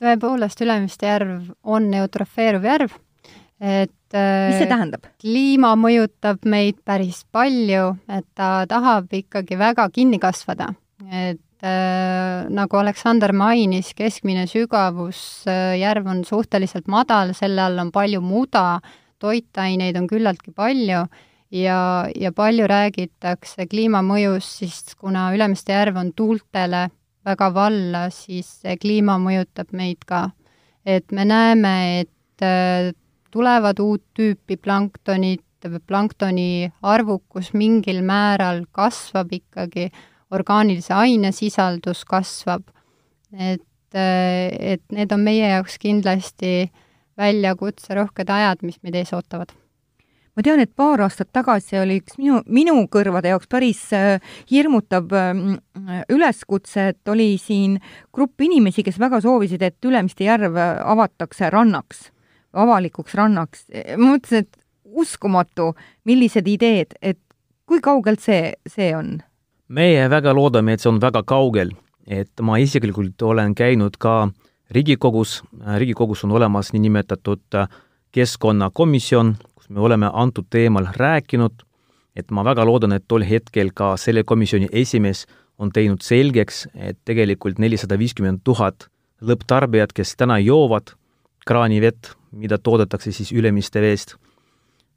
tõepoolest, 0.00 0.61
Ülemiste 0.61 1.07
järv 1.07 1.50
on 1.64 1.95
eutrofeeruv 1.95 2.64
järv, 2.64 2.93
et 3.61 4.17
mis 4.17 4.59
see 4.61 4.69
tähendab? 4.69 5.09
kliima 5.21 5.73
mõjutab 5.76 6.45
meid 6.45 6.81
päris 6.85 7.25
palju, 7.33 7.97
et 8.09 8.26
ta 8.35 8.67
tahab 8.69 9.12
ikkagi 9.12 9.59
väga 9.59 9.88
kinni 9.88 10.19
kasvada. 10.19 10.75
et 11.12 11.41
Äh, 11.53 11.53
nagu 11.64 12.76
Aleksander 12.76 13.33
mainis, 13.33 13.92
keskmine 13.97 14.44
sügavus, 14.50 15.18
äh, 15.49 15.76
järv 15.80 16.11
on 16.12 16.25
suhteliselt 16.25 16.88
madal, 16.92 17.33
selle 17.37 17.62
all 17.64 17.78
on 17.80 17.92
palju 17.94 18.21
muda, 18.25 18.80
toitaineid 19.23 19.97
on 19.97 20.09
küllaltki 20.11 20.52
palju 20.52 21.04
ja, 21.54 21.78
ja 22.12 22.33
palju 22.37 22.66
räägitakse 22.68 23.68
kliimamõjust, 23.71 24.59
siis 24.61 24.99
kuna 24.99 25.30
Ülemiste 25.35 25.73
järv 25.73 26.02
on 26.02 26.12
tuultele 26.12 26.88
väga 27.25 27.49
valla, 27.54 28.09
siis 28.12 28.50
see 28.61 28.76
kliima 28.76 29.16
mõjutab 29.23 29.73
meid 29.73 30.04
ka. 30.04 30.30
et 30.85 31.12
me 31.12 31.25
näeme, 31.25 32.00
et 32.04 32.44
äh, 32.44 32.92
tulevad 33.30 33.80
uut 33.80 34.02
tüüpi 34.12 34.59
planktonit, 34.61 35.40
planktoni 35.87 36.73
arvukus 36.83 37.54
mingil 37.56 38.02
määral 38.04 38.66
kasvab 38.71 39.33
ikkagi 39.33 39.88
orgaanilise 40.35 40.95
aine 40.97 41.33
sisaldus 41.33 42.05
kasvab. 42.09 42.62
et, 43.35 43.62
et 43.95 44.83
need 44.95 45.12
on 45.12 45.21
meie 45.21 45.49
jaoks 45.49 45.79
kindlasti 45.83 46.71
väljakutserohked 47.19 48.31
ajad, 48.31 48.62
mis 48.62 48.81
meid 48.83 48.99
ees 48.99 49.12
ootavad 49.14 49.55
ma 50.35 50.43
tean, 50.43 50.61
et 50.62 50.73
paar 50.75 51.03
aastat 51.05 51.31
tagasi 51.35 51.79
oli 51.79 52.00
üks 52.03 52.19
minu, 52.19 52.41
minu 52.50 52.76
kõrvade 52.93 53.31
jaoks 53.31 53.49
päris 53.50 53.83
äh, 53.95 54.17
hirmutav 54.50 55.12
äh, 55.14 55.45
üleskutse, 56.12 56.88
et 56.93 57.12
oli 57.12 57.35
siin 57.38 57.79
grupp 58.14 58.43
inimesi, 58.45 58.85
kes 58.87 58.99
väga 59.03 59.23
soovisid, 59.25 59.62
et 59.62 59.87
Ülemiste 59.87 60.26
järv 60.26 60.59
avatakse 60.59 61.50
rannaks, 61.55 62.09
avalikuks 62.53 63.14
rannaks. 63.19 63.67
ma 63.97 64.14
mõtlesin, 64.17 64.47
et 64.47 64.59
uskumatu, 64.85 65.73
millised 66.07 66.49
ideed, 66.50 66.99
et 67.03 67.21
kui 67.67 67.81
kaugelt 67.83 68.23
see, 68.23 68.53
see 68.71 68.93
on? 68.97 69.17
Meie 69.68 70.09
väga 70.11 70.35
loodame, 70.35 70.75
et 70.75 70.83
see 70.83 70.90
on 70.90 71.00
väga 71.00 71.23
kaugel, 71.26 71.73
et 72.06 72.33
ma 72.42 72.59
isiklikult 72.61 73.23
olen 73.23 73.54
käinud 73.54 73.97
ka 73.99 74.28
Riigikogus, 74.75 75.42
Riigikogus 75.78 76.25
on 76.25 76.33
olemas 76.33 76.73
niinimetatud 76.73 77.59
keskkonnakomisjon, 78.12 79.35
kus 79.54 79.68
me 79.71 79.80
oleme 79.80 80.11
antud 80.12 80.49
teemal 80.50 80.88
rääkinud, 80.97 81.62
et 82.16 82.30
ma 82.30 82.44
väga 82.44 82.64
loodan, 82.64 82.94
et 82.97 83.04
tol 83.09 83.25
hetkel 83.26 83.73
ka 83.75 83.94
selle 84.00 84.25
komisjoni 84.25 84.68
esimees 84.73 85.26
on 85.59 85.71
teinud 85.71 86.02
selgeks, 86.02 86.66
et 86.75 86.99
tegelikult 87.04 87.61
nelisada 87.62 87.99
viiskümmend 87.99 88.42
tuhat 88.44 88.88
lõpptarbijat, 89.25 89.92
kes 89.94 90.16
täna 90.16 90.38
joovad 90.42 90.94
kraanivett, 91.47 92.14
mida 92.33 92.59
toodetakse 92.59 93.12
siis 93.12 93.33
Ülemiste 93.33 93.83
veest, 93.85 94.16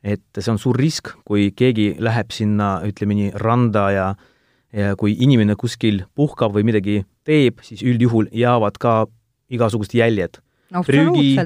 et 0.03 0.24
see 0.39 0.51
on 0.51 0.59
suur 0.62 0.77
risk, 0.79 1.12
kui 1.25 1.51
keegi 1.51 1.95
läheb 2.00 2.31
sinna, 2.33 2.77
ütleme 2.88 3.17
nii, 3.17 3.31
randa 3.43 3.89
ja 3.93 4.07
ja 4.77 4.96
kui 4.96 5.15
inimene 5.19 5.55
kuskil 5.57 6.03
puhkab 6.15 6.53
või 6.55 6.65
midagi 6.67 7.00
teeb, 7.25 7.62
siis 7.65 7.81
üldjuhul 7.86 8.29
jäävad 8.31 8.77
ka 8.79 9.07
igasugused 9.50 9.96
jäljed. 9.98 10.38
prügi 10.86 11.38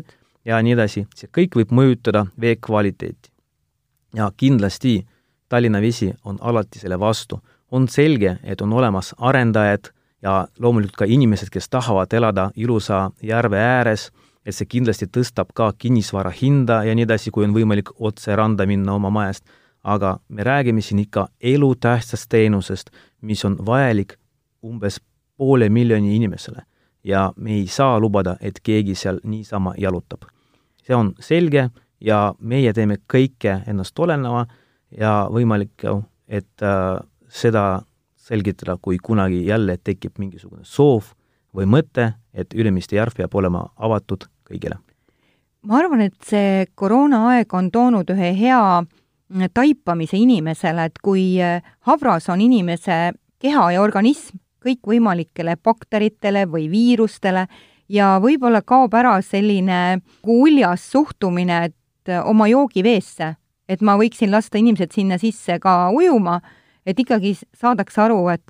ja 0.45 0.61
nii 0.61 0.73
edasi, 0.73 1.05
see 1.15 1.29
kõik 1.29 1.55
võib 1.59 1.71
mõjutada 1.71 2.25
vee 2.39 2.55
kvaliteeti. 2.55 3.31
ja 4.15 4.31
kindlasti 4.37 5.05
Tallinna 5.49 5.81
Vesi 5.81 6.13
on 6.23 6.37
alati 6.41 6.79
selle 6.79 6.99
vastu. 6.99 7.39
on 7.71 7.87
selge, 7.87 8.37
et 8.43 8.61
on 8.61 8.73
olemas 8.73 9.15
arendajad 9.17 9.91
ja 10.21 10.47
loomulikult 10.59 10.95
ka 10.95 11.05
inimesed, 11.05 11.49
kes 11.49 11.69
tahavad 11.69 12.13
elada 12.13 12.51
ilusa 12.55 13.11
järve 13.23 13.57
ääres, 13.57 14.11
et 14.45 14.55
see 14.55 14.65
kindlasti 14.65 15.05
tõstab 15.05 15.53
ka 15.53 15.73
kinnisvara 15.77 16.31
hinda 16.41 16.83
ja 16.83 16.95
nii 16.95 17.03
edasi, 17.03 17.31
kui 17.31 17.45
on 17.45 17.53
võimalik 17.53 17.89
otse 17.99 18.35
randa 18.35 18.65
minna 18.65 18.93
oma 18.93 19.09
majast 19.09 19.45
aga 19.83 20.19
me 20.29 20.43
räägime 20.43 20.81
siin 20.81 20.99
ikka 20.99 21.27
elutähtsast 21.41 22.25
teenusest, 22.29 22.89
mis 23.21 23.45
on 23.45 23.57
vajalik 23.65 24.17
umbes 24.63 25.01
poole 25.37 25.69
miljoni 25.69 26.15
inimesele 26.15 26.65
ja 27.03 27.33
me 27.35 27.53
ei 27.53 27.67
saa 27.67 27.99
lubada, 27.99 28.35
et 28.41 28.59
keegi 28.63 28.95
seal 28.95 29.19
niisama 29.23 29.73
jalutab. 29.77 30.21
see 30.83 30.95
on 30.95 31.13
selge 31.19 31.69
ja 32.01 32.33
meie 32.39 32.73
teeme 32.73 32.97
kõike 33.13 33.61
ennast 33.67 33.99
oleneva 33.99 34.45
ja 34.97 35.27
võimalik, 35.31 35.85
et 36.27 36.61
äh, 36.61 36.99
seda 37.29 37.81
selgitada, 38.17 38.77
kui 38.81 38.97
kunagi 38.97 39.45
jälle 39.45 39.77
tekib 39.77 40.17
mingisugune 40.17 40.63
soov 40.63 41.13
või 41.55 41.65
mõte, 41.65 42.13
et 42.33 42.53
Ülemiste 42.53 42.95
järv 42.95 43.17
peab 43.17 43.35
olema 43.35 43.65
avatud 43.75 44.27
kõigile. 44.47 44.77
ma 45.61 45.77
arvan, 45.77 46.01
et 46.01 46.17
see 46.25 46.65
koroonaaeg 46.75 47.53
on 47.53 47.71
toonud 47.71 48.09
ühe 48.09 48.33
hea 48.37 48.83
taipamise 49.53 50.17
inimesele, 50.17 50.85
et 50.85 50.99
kui 51.03 51.37
habras 51.87 52.29
on 52.29 52.41
inimese 52.41 53.11
keha 53.41 53.71
ja 53.75 53.81
organism 53.81 54.37
kõikvõimalikele 54.61 55.55
bakteritele 55.63 56.45
või 56.49 56.67
viirustele 56.71 57.47
ja 57.91 58.15
võib-olla 58.21 58.61
kaob 58.61 58.93
ära 58.93 59.17
selline 59.25 60.01
uljas 60.27 60.85
suhtumine, 60.91 61.63
et 61.71 62.13
oma 62.25 62.47
joogiveesse, 62.51 63.33
et 63.69 63.81
ma 63.81 63.97
võiksin 63.99 64.31
lasta 64.31 64.59
inimesed 64.61 64.93
sinna 64.93 65.17
sisse 65.21 65.57
ka 65.61 65.89
ujuma, 65.95 66.39
et 66.85 66.99
ikkagi 66.99 67.35
saadakse 67.57 68.01
aru, 68.05 68.21
et 68.33 68.43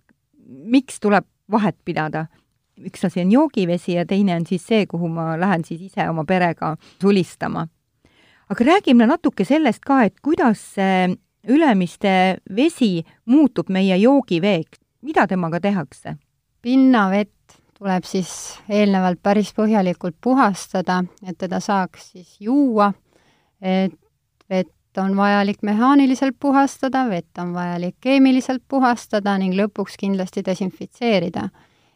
miks 0.47 0.99
tuleb 0.99 1.27
vahet 1.51 1.77
pidada. 1.85 2.27
üks 2.81 3.03
asi 3.05 3.21
on 3.21 3.31
joogivesi 3.31 3.93
ja 3.93 4.05
teine 4.09 4.35
on 4.35 4.45
siis 4.45 4.63
see, 4.65 4.85
kuhu 4.89 5.07
ma 5.07 5.35
lähen 5.37 5.63
siis 5.65 5.81
ise 5.81 6.07
oma 6.09 6.23
perega 6.25 6.75
sulistama. 7.01 7.67
Aga 8.51 8.65
räägime 8.67 9.07
natuke 9.07 9.45
sellest 9.47 9.83
ka, 9.85 10.03
et 10.07 10.19
kuidas 10.23 10.63
see 10.75 11.11
Ülemiste 11.49 12.37
vesi 12.53 13.01
muutub 13.25 13.71
meie 13.73 13.95
joogiveeks, 13.97 14.77
mida 15.01 15.25
temaga 15.27 15.59
tehakse? 15.59 16.17
pinnavett 16.61 17.55
tuleb 17.79 18.05
siis 18.05 18.29
eelnevalt 18.69 19.17
päris 19.23 19.49
põhjalikult 19.57 20.19
puhastada, 20.21 20.99
et 21.25 21.39
teda 21.41 21.57
saaks 21.59 22.11
siis 22.11 22.35
juua, 22.39 22.91
et 23.57 23.95
vett 24.49 25.01
on 25.01 25.15
vajalik 25.17 25.63
mehaaniliselt 25.65 26.37
puhastada, 26.39 27.07
vett 27.09 27.41
on 27.41 27.55
vajalik 27.57 27.95
keemiliselt 28.05 28.61
puhastada 28.67 29.33
ning 29.41 29.57
lõpuks 29.57 29.97
kindlasti 29.97 30.45
desinfitseerida. 30.45 31.49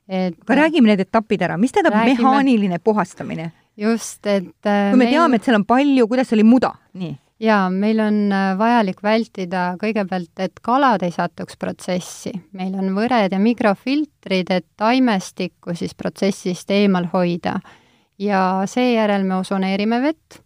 et 0.10 0.42
aga 0.42 0.58
räägime 0.64 0.90
need 0.90 1.06
etapid 1.06 1.42
ära, 1.42 1.58
mis 1.58 1.72
tähendab 1.72 2.00
räägime... 2.00 2.18
mehaaniline 2.18 2.80
puhastamine? 2.80 3.52
Just, 3.78 4.22
et 4.26 4.48
kui 4.64 4.98
me 4.98 5.04
meil... 5.04 5.14
teame, 5.14 5.40
et 5.40 5.48
seal 5.48 5.60
on 5.60 5.68
palju, 5.68 6.08
kuidas 6.08 6.34
oli 6.36 6.48
muda, 6.48 6.74
nii 6.94 7.16
jaa, 7.40 7.70
meil 7.70 8.00
on 8.00 8.20
äh, 8.32 8.54
vajalik 8.58 9.02
vältida 9.04 9.66
kõigepealt, 9.82 10.32
et 10.40 10.60
kalad 10.64 11.04
ei 11.04 11.12
satuks 11.12 11.58
protsessi. 11.60 12.32
meil 12.56 12.76
on 12.80 12.94
võred 12.96 13.34
ja 13.34 13.40
mikrofiltrid, 13.40 14.52
et 14.52 14.68
taimestikku 14.78 15.76
siis 15.76 15.96
protsessist 15.96 16.72
eemal 16.72 17.10
hoida. 17.14 17.60
ja 18.20 18.64
seejärel 18.66 19.24
me 19.24 19.36
osoneerime 19.36 20.02
vett, 20.02 20.40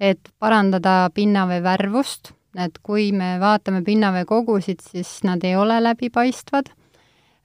et 0.00 0.20
parandada 0.38 1.10
pinnavee 1.14 1.62
värvust, 1.62 2.32
et 2.56 2.78
kui 2.82 3.10
me 3.12 3.38
vaatame 3.40 3.82
pinnavee 3.82 4.24
kogusid, 4.24 4.80
siis 4.80 5.22
nad 5.24 5.44
ei 5.44 5.56
ole 5.56 5.80
läbipaistvad. 5.82 6.70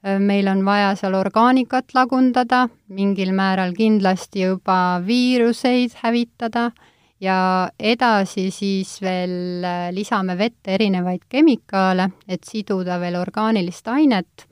Meil 0.03 0.49
on 0.51 0.65
vaja 0.67 0.89
seal 0.99 1.13
orgaanikat 1.15 1.93
lagundada, 1.95 2.65
mingil 2.91 3.29
määral 3.31 3.71
kindlasti 3.77 4.41
juba 4.43 4.99
viiruseid 5.05 5.95
hävitada 6.01 6.71
ja 7.23 7.37
edasi 7.79 8.49
siis 8.51 8.97
veel 9.03 9.63
äh, 9.63 9.85
lisame 9.95 10.35
vette 10.37 10.75
erinevaid 10.75 11.23
kemikaale, 11.31 12.09
et 12.27 12.43
siduda 12.43 12.99
veel 12.99 13.15
orgaanilist 13.15 13.87
ainet. 13.87 14.47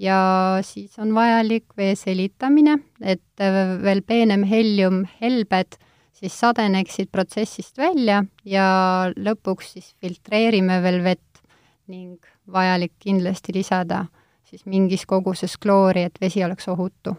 Ja 0.00 0.58
siis 0.66 0.96
on 0.98 1.12
vajalik 1.14 1.76
vee 1.76 1.92
selitamine, 1.98 2.78
et 3.00 3.44
äh, 3.44 3.76
veel 3.84 4.00
peenem 4.06 4.48
heliumhelbed 4.48 5.78
siis 6.14 6.40
sadeneksid 6.40 7.12
protsessist 7.12 7.78
välja 7.78 8.22
ja 8.48 8.66
lõpuks 9.12 9.74
siis 9.76 9.92
filtreerime 10.00 10.80
veel 10.82 11.02
vett 11.04 11.44
ning 11.92 12.16
vajalik 12.48 12.94
kindlasti 13.02 13.52
lisada 13.52 14.06
siis 14.54 14.66
mingis 14.70 15.06
koguses 15.10 15.58
kloori, 15.58 16.06
et 16.06 16.20
vesi 16.22 16.44
oleks 16.46 16.68
ohutu 16.70 17.16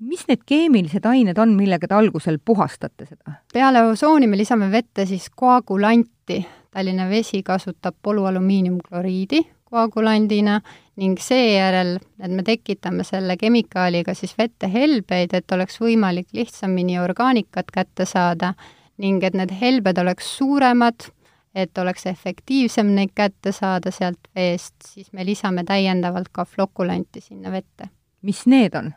mis 0.00 0.22
need 0.28 0.42
keemilised 0.48 1.04
ained 1.04 1.38
on, 1.38 1.52
millega 1.56 1.88
te 1.88 1.94
algusel 1.94 2.38
puhastate 2.44 3.06
seda? 3.06 3.36
peale 3.52 3.82
osooni 3.84 4.26
me 4.26 4.38
lisame 4.40 4.70
vette 4.72 5.06
siis 5.06 5.28
koagulanti. 5.36 6.40
Tallinna 6.70 7.08
Vesi 7.10 7.42
kasutab 7.42 7.96
polüalumiiniumkloriidi 8.02 9.40
koagulandina 9.70 10.60
ning 11.00 11.18
seejärel, 11.22 11.96
et 12.22 12.32
me 12.34 12.44
tekitame 12.46 13.04
selle 13.06 13.36
kemikaaliga 13.40 14.14
siis 14.18 14.34
vette 14.38 14.68
helbeid, 14.70 15.34
et 15.34 15.52
oleks 15.54 15.80
võimalik 15.82 16.30
lihtsamini 16.36 16.98
orgaanikat 17.02 17.70
kätte 17.74 18.06
saada 18.06 18.54
ning 19.00 19.24
et 19.24 19.36
need 19.38 19.54
helbed 19.60 19.98
oleks 20.02 20.28
suuremad, 20.36 21.08
et 21.54 21.78
oleks 21.78 22.06
efektiivsem 22.06 22.92
neid 22.94 23.10
kätte 23.14 23.52
saada 23.52 23.90
sealt 23.90 24.30
veest, 24.34 24.74
siis 24.86 25.12
me 25.12 25.24
lisame 25.26 25.64
täiendavalt 25.66 26.30
ka 26.32 26.44
flokulanti 26.44 27.20
sinna 27.20 27.50
vette. 27.52 27.88
mis 28.22 28.46
need 28.46 28.74
on? 28.74 28.92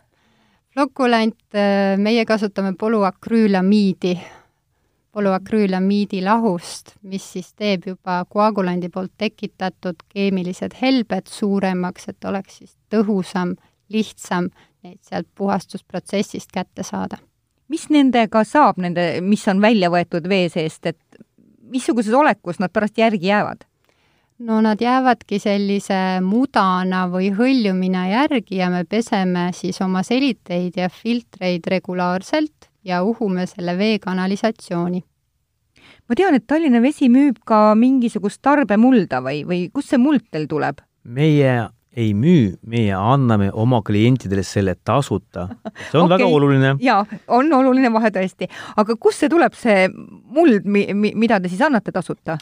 Lokulant, 0.75 1.37
äh, 1.55 1.97
meie 1.97 2.25
kasutame 2.25 2.73
polüakrüülamiidi, 2.79 4.17
polüakrüülamiidi 5.11 6.23
lahust, 6.25 6.95
mis 7.01 7.25
siis 7.33 7.53
teeb 7.53 7.85
juba 7.87 8.23
koagulandi 8.29 8.89
poolt 8.89 9.11
tekitatud 9.17 10.01
keemilised 10.09 10.73
helbed 10.81 11.29
suuremaks, 11.29 12.09
et 12.09 12.25
oleks 12.25 12.57
siis 12.57 12.73
tõhusam, 12.89 13.53
lihtsam 13.89 14.49
neid 14.83 14.99
sealt 15.01 15.27
puhastusprotsessist 15.35 16.51
kätte 16.53 16.83
saada. 16.83 17.17
mis 17.67 17.87
nendega 17.89 18.43
saab, 18.43 18.77
nende, 18.77 19.21
mis 19.21 19.47
on 19.47 19.61
välja 19.61 19.89
võetud 19.89 20.27
vee 20.29 20.49
seest, 20.49 20.85
et 20.85 20.97
missuguses 21.71 22.13
olekus 22.13 22.60
nad 22.60 22.73
pärast 22.73 22.97
järgi 22.97 23.28
jäävad? 23.28 23.63
no 24.39 24.62
nad 24.62 24.82
jäävadki 24.82 25.39
sellise 25.39 26.19
mudana 26.26 27.06
või 27.12 27.30
hõljumina 27.38 28.08
järgi 28.10 28.60
ja 28.60 28.69
me 28.73 28.84
peseme 28.89 29.49
siis 29.56 29.80
oma 29.82 30.04
seliteid 30.04 30.78
ja 30.78 30.89
filtreid 30.89 31.67
regulaarselt 31.69 32.69
ja 32.84 33.04
uhume 33.04 33.45
selle 33.47 33.78
vee 33.78 33.99
kanalisatsiooni. 33.99 35.04
ma 36.10 36.15
tean, 36.15 36.36
et 36.36 36.47
Tallinna 36.47 36.82
Vesi 36.82 37.10
müüb 37.10 37.39
ka 37.45 37.76
mingisugust 37.76 38.41
tarbemulda 38.41 39.21
või, 39.21 39.45
või 39.47 39.69
kust 39.73 39.93
see 39.93 40.02
muld 40.02 40.28
teil 40.32 40.47
tuleb? 40.47 40.82
meie 41.04 41.69
ei 41.95 42.13
müü, 42.17 42.56
meie 42.67 42.95
anname 42.97 43.51
oma 43.51 43.82
klientidele 43.86 44.43
selle 44.43 44.75
tasuta. 44.86 45.47
see 45.91 45.99
on 45.99 46.08
okay. 46.08 46.17
väga 46.17 46.29
oluline. 46.29 46.75
jaa, 46.82 47.06
on 47.27 47.53
oluline 47.53 47.93
vahe 47.93 48.12
tõesti. 48.13 48.49
aga 48.77 48.95
kust 48.99 49.23
see 49.23 49.29
tuleb, 49.29 49.53
see 49.58 49.88
muld, 49.93 50.65
mi-, 50.65 50.89
mi-, 50.93 51.13
mida 51.15 51.39
te 51.39 51.51
siis 51.51 51.62
annate 51.62 51.91
tasuta? 51.91 52.38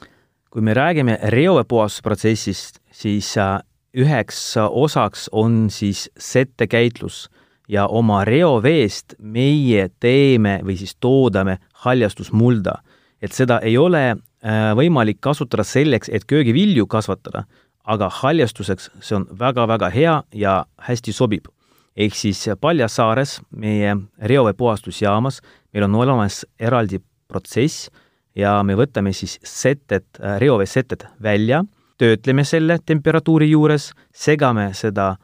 kui 0.52 0.62
me 0.62 0.74
räägime 0.76 1.18
reoveepuhastusprotsessist, 1.32 2.82
siis 2.92 3.36
äh, 3.40 3.60
üheks 3.96 4.40
osaks 4.58 5.30
on 5.32 5.70
siis 5.72 6.10
settekäitlus 6.20 7.30
ja 7.72 7.88
oma 7.88 8.26
reoveest 8.28 9.16
meie 9.20 9.90
teeme 10.00 10.60
või 10.66 10.76
siis 10.80 10.96
toodame 11.00 11.58
haljastusmulda. 11.86 12.82
et 13.22 13.32
seda 13.32 13.60
ei 13.62 13.78
ole 13.78 14.04
äh, 14.12 14.72
võimalik 14.76 15.20
kasutada 15.22 15.64
selleks, 15.64 16.10
et 16.10 16.26
köögivilju 16.26 16.88
kasvatada, 16.88 17.44
aga 17.92 18.10
haljastuseks 18.22 18.90
see 19.04 19.18
on 19.18 19.26
väga-väga 19.40 19.90
hea 19.92 20.22
ja 20.34 20.62
hästi 20.88 21.14
sobib. 21.14 21.48
ehk 21.96 22.16
siis 22.16 22.46
Paljasaares, 22.62 23.42
meie 23.52 23.96
reoveepuhastusjaamas, 24.24 25.42
meil 25.74 25.84
on 25.84 25.96
olemas 25.96 26.46
eraldi 26.60 27.02
protsess, 27.28 27.90
ja 28.36 28.62
me 28.64 28.76
võtame 28.80 29.12
siis 29.14 29.38
seted, 29.44 30.06
äh, 30.24 30.40
reoveeseted 30.40 31.04
välja, 31.24 31.64
töötleme 31.98 32.44
selle 32.48 32.80
temperatuuri 32.86 33.50
juures, 33.52 33.92
segame 34.14 34.72
seda 34.74 35.16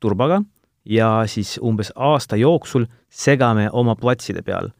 turbaga 0.00 0.40
ja 0.84 1.24
siis 1.26 1.58
umbes 1.62 1.92
aasta 1.96 2.36
jooksul 2.36 2.86
segame 3.10 3.68
oma 3.72 3.94
platside 3.96 4.42
peal. 4.42 4.70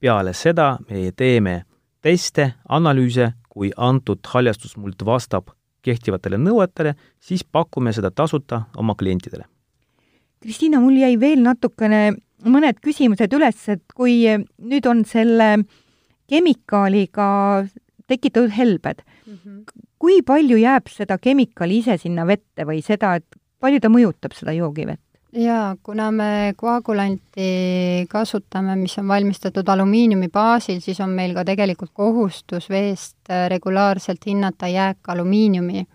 peale 0.00 0.32
seda 0.32 0.78
me 0.88 1.12
teeme 1.12 1.64
teste, 2.02 2.54
analüüse, 2.68 3.32
kui 3.48 3.72
antud 3.76 4.18
haljastusmuld 4.24 5.04
vastab 5.04 5.50
kehtivatele 5.82 6.38
nõuetele, 6.40 6.94
siis 7.20 7.44
pakume 7.44 7.92
seda 7.92 8.10
tasuta 8.10 8.62
oma 8.76 8.94
klientidele. 8.98 9.46
Kristiina, 10.42 10.80
mul 10.80 10.98
jäi 11.00 11.16
veel 11.20 11.42
natukene 11.42 12.02
mõned 12.46 12.78
küsimused 12.84 13.32
üles, 13.34 13.60
et 13.72 13.82
kui 13.94 14.20
nüüd 14.30 14.86
on 14.86 15.04
selle 15.08 15.64
kemikaaliga 16.30 17.28
tekitatud 18.08 18.52
helbed 18.54 19.02
mm. 19.02 19.34
-hmm. 19.34 19.82
kui 19.98 20.22
palju 20.22 20.56
jääb 20.60 20.88
seda 20.92 21.18
kemikaali 21.18 21.78
ise 21.82 21.96
sinna 21.98 22.26
vette 22.26 22.64
või 22.64 22.82
seda, 22.84 23.14
et 23.16 23.26
palju 23.60 23.80
ta 23.80 23.88
mõjutab 23.88 24.36
seda 24.36 24.52
joogivett? 24.52 25.02
Jaa, 25.32 25.76
kuna 25.82 26.10
me 26.12 26.54
koagulanti 26.56 28.06
kasutame, 28.10 28.76
mis 28.76 28.98
on 28.98 29.08
valmistatud 29.08 29.68
alumiiniumi 29.68 30.28
baasil, 30.32 30.80
siis 30.80 31.00
on 31.04 31.12
meil 31.16 31.34
ka 31.36 31.44
tegelikult 31.48 31.92
kohustus 31.94 32.68
veest 32.70 33.30
äh, 33.30 33.48
regulaarselt 33.52 34.24
hinnata 34.26 34.68
jääkalumiiniumi. 34.68 35.86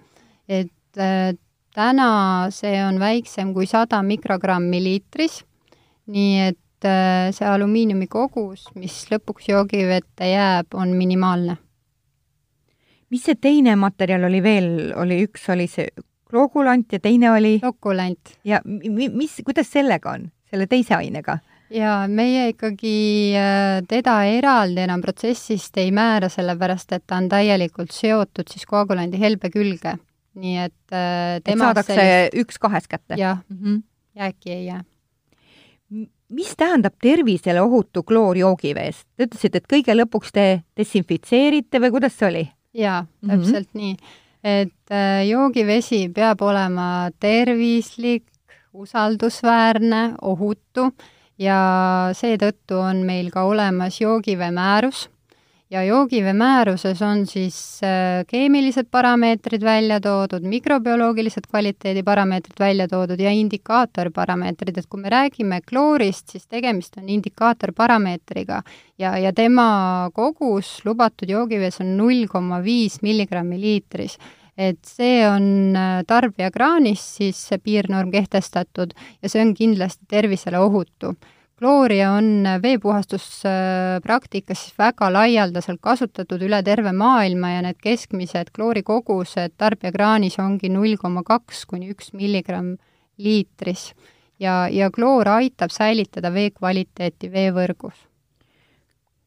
et 0.50 0.98
äh, 0.98 1.34
täna 1.74 2.48
see 2.50 2.78
on 2.86 3.00
väiksem 3.00 3.54
kui 3.54 3.66
sada 3.66 4.04
mikrogrammi 4.04 4.84
liitris, 4.84 5.42
nii 6.08 6.40
et 6.48 6.86
äh, 6.86 7.34
see 7.34 7.48
alumiiniumi 7.48 8.08
kogus, 8.08 8.70
mis 8.76 9.06
lõpuks 9.10 9.50
joogivette 9.50 10.30
jääb, 10.30 10.74
on 10.74 10.94
minimaalne. 10.98 11.58
mis 13.10 13.26
see 13.26 13.36
teine 13.36 13.76
materjal 13.76 14.30
oli 14.30 14.44
veel, 14.44 14.92
oli 14.98 15.24
üks 15.26 15.50
oli 15.50 15.68
see 15.68 15.90
loogulant 16.34 16.94
ja 16.94 17.00
teine 17.00 17.32
oli? 17.32 17.58
lokulant. 17.64 18.38
ja 18.44 18.62
mi-, 18.66 19.10
mis, 19.10 19.40
kuidas 19.46 19.72
sellega 19.72 20.18
on, 20.18 20.30
selle 20.50 20.68
teise 20.72 20.96
ainega? 20.98 21.40
jaa, 21.74 22.08
meie 22.12 22.48
ikkagi 22.52 22.96
äh, 23.40 23.82
teda 23.90 24.20
eraldi 24.30 24.84
enam 24.86 25.02
protsessist 25.04 25.78
ei 25.82 25.92
määra, 25.96 26.30
sellepärast 26.32 26.96
et 26.98 27.06
ta 27.08 27.20
on 27.22 27.30
täielikult 27.32 27.94
seotud 27.96 28.50
siis 28.52 28.66
koagulandi 28.70 29.20
helbe 29.22 29.52
külge. 29.54 29.98
nii 30.40 30.58
et 30.66 30.96
äh, 30.96 31.38
et 31.42 31.54
saadakse 31.54 31.94
sellist... 31.98 32.42
üks 32.44 32.60
kahest 32.62 32.90
kätte? 32.92 33.18
jah 33.18 33.44
mm 33.50 33.60
-hmm., 33.60 33.84
jääki 34.16 34.52
ei 34.52 34.66
jää. 34.66 34.84
mis 36.30 36.56
tähendab 36.58 36.94
tervisele 37.02 37.62
ohutu 37.62 38.04
kloor 38.04 38.38
joogiveest? 38.38 39.08
Te 39.18 39.30
ütlesite, 39.30 39.58
et 39.58 39.70
kõige 39.70 39.94
lõpuks 39.94 40.34
te 40.34 40.64
desinfitseerite 40.78 41.80
või 41.80 41.92
kuidas 41.92 42.18
see 42.18 42.28
oli? 42.28 42.50
jaa, 42.74 43.06
täpselt 43.28 43.74
mm 43.74 43.82
-hmm. 43.82 43.98
nii 43.98 44.22
et 44.44 44.92
äh, 44.92 45.24
joogivesi 45.28 46.10
peab 46.14 46.42
olema 46.42 47.10
tervislik, 47.20 48.24
usaldusväärne, 48.74 50.16
ohutu 50.22 50.90
ja 51.40 51.58
seetõttu 52.18 52.80
on 52.82 53.04
meil 53.06 53.30
ka 53.32 53.46
olemas 53.46 54.02
joogivee 54.02 54.52
määrus 54.52 55.08
ja 55.74 55.82
joogivee 55.84 56.34
määruses 56.38 57.02
on 57.02 57.26
siis 57.28 57.58
äh, 57.84 58.22
keemilised 58.30 58.88
parameetrid 58.92 59.64
välja 59.66 60.00
toodud, 60.02 60.46
mikrobioloogilised 60.46 61.48
kvaliteediparameetrid 61.50 62.60
välja 62.60 62.88
toodud 62.88 63.20
ja 63.20 63.32
indikaatorparameetrid, 63.34 64.78
et 64.78 64.90
kui 64.90 65.02
me 65.02 65.10
räägime 65.14 65.62
kloorist, 65.66 66.30
siis 66.36 66.46
tegemist 66.48 66.98
on 67.02 67.10
indikaatorparameetriga 67.10 68.62
ja, 69.02 69.18
ja 69.18 69.34
tema 69.34 70.12
kogus 70.14 70.76
lubatud 70.86 71.30
joogivees 71.30 71.82
on 71.82 71.96
null 71.98 72.28
koma 72.30 72.62
viis 72.64 73.02
milligrammi 73.02 73.60
liitris. 73.62 74.20
Et 74.54 74.78
see 74.86 75.24
on 75.26 75.74
äh, 75.74 76.04
tarbijakraanis 76.06 77.02
siis 77.18 77.40
see 77.50 77.58
piirnorm 77.58 78.12
kehtestatud 78.14 78.94
ja 78.94 79.30
see 79.30 79.42
on 79.42 79.56
kindlasti 79.58 80.06
tervisele 80.06 80.62
ohutu 80.62 81.16
kloori 81.64 82.02
on 82.04 82.44
veepuhastuspraktikas 82.62 84.60
siis 84.66 84.74
väga 84.78 85.08
laialdaselt 85.14 85.80
kasutatud 85.82 86.42
üle 86.44 86.58
terve 86.64 86.92
maailma 86.92 87.54
ja 87.54 87.62
need 87.64 87.78
keskmised 87.80 88.50
kloorikogused 88.52 89.54
tarbijakraanis 89.56 90.36
ongi 90.44 90.68
null 90.74 90.98
koma 91.00 91.24
kaks 91.24 91.62
kuni 91.70 91.88
üks 91.94 92.12
milligramm 92.20 92.74
liitris. 93.18 93.94
ja, 94.40 94.68
ja 94.68 94.90
kloor 94.92 95.30
aitab 95.38 95.72
säilitada 95.72 96.34
vee 96.34 96.50
kvaliteeti 96.52 97.32
veevõrgus. 97.32 97.96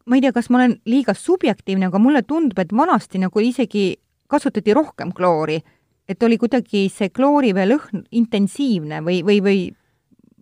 ma 0.05 0.17
ei 0.17 0.21
tea, 0.21 0.33
kas 0.37 0.51
ma 0.51 0.61
olen 0.61 0.77
liiga 0.85 1.15
subjektiivne, 1.15 1.87
aga 1.89 1.99
mulle 1.99 2.23
tundub, 2.23 2.59
et 2.59 2.73
vanasti 2.73 3.19
nagu 3.19 3.41
isegi 3.41 3.97
kasutati 4.29 4.75
rohkem 4.75 5.13
kloori, 5.13 5.57
et 6.09 6.23
oli 6.23 6.37
kuidagi 6.37 6.91
see 6.93 7.09
kloorivee 7.09 7.65
lõhn 7.65 8.05
intensiivne 8.11 9.01
või, 9.01 9.23
või, 9.25 9.41
või 9.41 9.67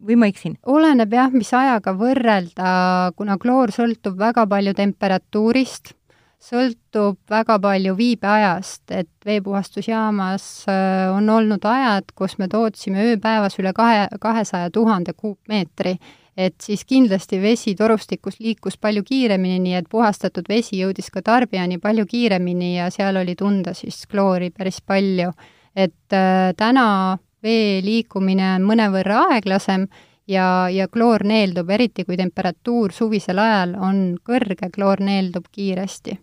või 0.07 0.17
ma 0.21 0.31
eksin? 0.31 0.57
oleneb 0.67 1.13
jah, 1.13 1.33
mis 1.33 1.53
ajaga 1.55 1.95
võrrelda, 1.99 3.13
kuna 3.17 3.39
kloor 3.41 3.73
sõltub 3.75 4.19
väga 4.21 4.47
palju 4.51 4.75
temperatuurist, 4.77 5.95
sõltub 6.45 7.17
väga 7.31 7.57
palju 7.63 7.95
viibeajast, 7.97 8.83
et 8.93 9.09
veepuhastusjaamas 9.27 10.49
äh, 10.69 11.07
on 11.15 11.31
olnud 11.31 11.65
ajad, 11.65 12.13
kus 12.17 12.37
me 12.39 12.51
tootsime 12.53 13.07
ööpäevas 13.13 13.57
üle 13.63 13.73
kahe, 13.77 14.07
kahesaja 14.21 14.71
tuhande 14.75 15.15
kuupmeetri, 15.17 15.97
et 16.37 16.55
siis 16.61 16.85
kindlasti 16.85 17.39
vesi 17.41 17.77
torustikus 17.79 18.41
liikus 18.43 18.77
palju 18.77 19.05
kiiremini, 19.07 19.61
nii 19.63 19.77
et 19.81 19.91
puhastatud 19.91 20.49
vesi 20.51 20.81
jõudis 20.83 21.11
ka 21.15 21.23
tarbijani 21.25 21.79
palju 21.83 22.07
kiiremini 22.11 22.75
ja 22.77 22.91
seal 22.93 23.17
oli 23.23 23.37
tunda 23.39 23.75
siis 23.75 24.05
kloori 24.11 24.51
päris 24.51 24.83
palju. 24.83 25.33
et 25.75 26.13
äh, 26.13 26.53
täna 26.57 27.19
vee 27.45 27.81
liikumine 27.85 28.55
on 28.57 28.67
mõnevõrra 28.69 29.25
aeglasem 29.35 29.87
ja, 30.31 30.69
ja 30.73 30.89
kloor 30.89 31.25
neeldub, 31.29 31.71
eriti 31.71 32.05
kui 32.05 32.17
temperatuur 32.21 32.93
suvisel 32.93 33.41
ajal 33.43 33.77
on 33.81 34.05
kõrge, 34.25 34.71
kloor 34.75 35.03
neeldub 35.05 35.51
kiiresti. 35.53 36.19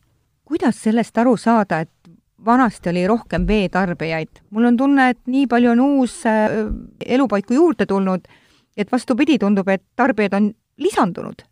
kuidas 0.45 0.81
sellest 0.83 1.17
aru 1.17 1.37
saada, 1.37 1.79
et 1.79 1.91
vanasti 2.45 2.89
oli 2.89 3.05
rohkem 3.07 3.47
veetarbijaid? 3.47 4.41
mul 4.49 4.65
on 4.71 4.77
tunne, 4.77 5.09
et 5.09 5.21
nii 5.25 5.47
palju 5.47 5.71
on 5.71 5.79
uus 5.79 6.25
äh, 6.25 6.49
elupaiku 7.05 7.53
juurde 7.53 7.85
tulnud, 7.85 8.27
et 8.77 8.91
vastupidi, 8.91 9.37
tundub, 9.39 9.67
et 9.69 9.83
tarbijaid 9.95 10.33
on 10.33 10.51
lisandunud 10.77 11.45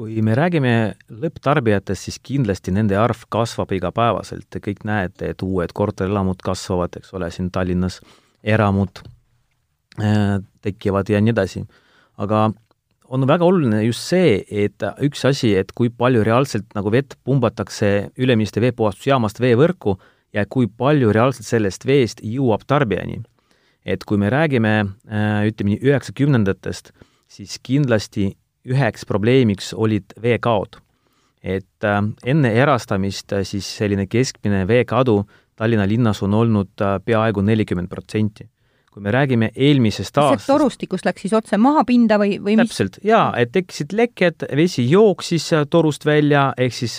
kui 0.00 0.22
me 0.24 0.32
räägime 0.32 0.94
lõpptarbijatest, 1.12 2.06
siis 2.06 2.16
kindlasti 2.24 2.72
nende 2.72 2.96
arv 2.96 3.26
kasvab 3.28 3.74
igapäevaselt, 3.76 4.46
te 4.48 4.62
kõik 4.64 4.86
näete, 4.88 5.34
et 5.34 5.42
uued 5.44 5.74
korterelamud 5.76 6.40
kasvavad, 6.40 6.96
eks 6.96 7.12
ole, 7.18 7.28
siin 7.34 7.50
Tallinnas 7.52 7.98
eramud 8.42 9.02
äh, 10.00 10.40
tekivad 10.62 11.08
ja 11.10 11.20
nii 11.20 11.34
edasi. 11.34 11.64
aga 12.20 12.50
on 13.10 13.26
väga 13.26 13.44
oluline 13.44 13.82
just 13.84 14.06
see, 14.06 14.38
et 14.50 14.82
üks 15.02 15.24
asi, 15.26 15.54
et 15.58 15.72
kui 15.76 15.90
palju 15.90 16.22
reaalselt 16.26 16.68
nagu 16.76 16.92
vett 16.94 17.16
pumbatakse 17.26 18.10
Ülemiste 18.20 18.62
veepuhastusjaamast 18.62 19.40
veevõrku 19.42 19.96
ja 20.36 20.44
kui 20.46 20.68
palju 20.68 21.10
reaalselt 21.12 21.48
sellest 21.48 21.86
veest 21.86 22.22
jõuab 22.22 22.66
tarbijani. 22.66 23.22
et 23.84 24.04
kui 24.04 24.18
me 24.20 24.28
räägime 24.30 24.74
äh, 25.08 25.46
ütleme 25.48 25.72
nii, 25.72 25.80
üheksakümnendatest, 25.88 26.92
siis 27.26 27.56
kindlasti 27.64 28.36
üheks 28.68 29.06
probleemiks 29.08 29.72
olid 29.74 30.12
veekaod. 30.22 30.78
et 31.42 31.84
äh, 31.84 32.02
enne 32.24 32.52
erastamist 32.52 33.32
siis 33.42 33.66
selline 33.76 34.06
keskmine 34.06 34.66
veekadu 34.68 35.24
Tallinna 35.60 35.84
linnas 35.88 36.22
on 36.24 36.34
olnud 36.34 36.80
äh, 36.80 36.96
peaaegu 37.04 37.44
nelikümmend 37.44 37.90
protsenti. 37.92 38.48
kui 38.90 39.02
me 39.02 39.12
räägime 39.14 39.52
eelmisest 39.54 40.16
aastast 40.18 40.48
torustikust 40.50 41.04
läks 41.06 41.22
siis 41.22 41.34
otse 41.38 41.58
mahapinda 41.62 42.16
või, 42.18 42.40
või 42.42 42.56
mis? 42.58 42.72
täpselt, 42.72 42.96
jaa, 43.06 43.28
et 43.38 43.52
tekkisid 43.54 43.92
lekked, 43.94 44.48
vesi 44.56 44.82
jooksis 44.90 45.52
äh, 45.54 45.66
torust 45.70 46.06
välja, 46.06 46.48
ehk 46.58 46.74
siis 46.74 46.96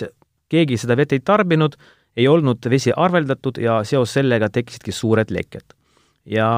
keegi 0.48 0.78
seda 0.80 0.96
vett 0.96 1.12
ei 1.12 1.20
tarbinud, 1.20 1.76
ei 2.16 2.28
olnud 2.32 2.70
vesi 2.70 2.94
arveldatud 2.96 3.60
ja 3.60 3.82
seos 3.84 4.14
sellega 4.16 4.48
tekkisidki 4.48 4.92
suured 4.92 5.34
lekked. 5.36 5.76
ja 6.24 6.48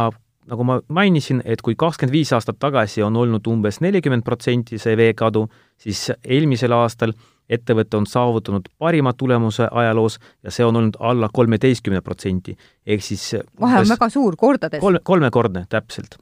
nagu 0.47 0.64
ma 0.64 0.79
mainisin, 0.88 1.43
et 1.45 1.62
kui 1.64 1.75
kakskümmend 1.75 2.12
viis 2.12 2.33
aastat 2.37 2.59
tagasi 2.61 3.03
on 3.03 3.17
olnud 3.17 3.47
umbes 3.49 3.81
nelikümmend 3.81 4.25
protsenti 4.27 4.79
see 4.79 4.97
veekadu, 5.01 5.47
siis 5.81 6.11
eelmisel 6.23 6.77
aastal 6.77 7.14
ettevõte 7.48 7.96
on 7.98 8.07
saavutanud 8.09 8.68
parima 8.78 9.12
tulemuse 9.12 9.68
ajaloos 9.70 10.18
ja 10.42 10.52
see 10.54 10.64
on 10.64 10.76
olnud 10.80 10.98
alla 11.00 11.28
kolmeteistkümne 11.33 12.00
protsendi, 12.04 12.57
ehk 12.87 13.04
siis 13.04 13.35
vahe 13.61 13.83
on 13.83 13.88
väga 13.88 14.09
suur, 14.12 14.37
kordades? 14.37 14.80
kolme, 14.80 15.00
kolmekordne, 15.04 15.66
täpselt. 15.68 16.16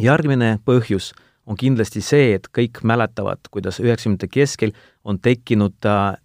järgmine 0.00 0.58
põhjus 0.66 1.12
on 1.46 1.58
kindlasti 1.58 2.02
see, 2.04 2.34
et 2.38 2.48
kõik 2.54 2.82
mäletavad, 2.86 3.46
kuidas 3.50 3.80
üheksakümnendate 3.82 4.30
keskel 4.30 4.74
on 5.04 5.18
tekkinud 5.18 5.86
äh, 5.86 6.16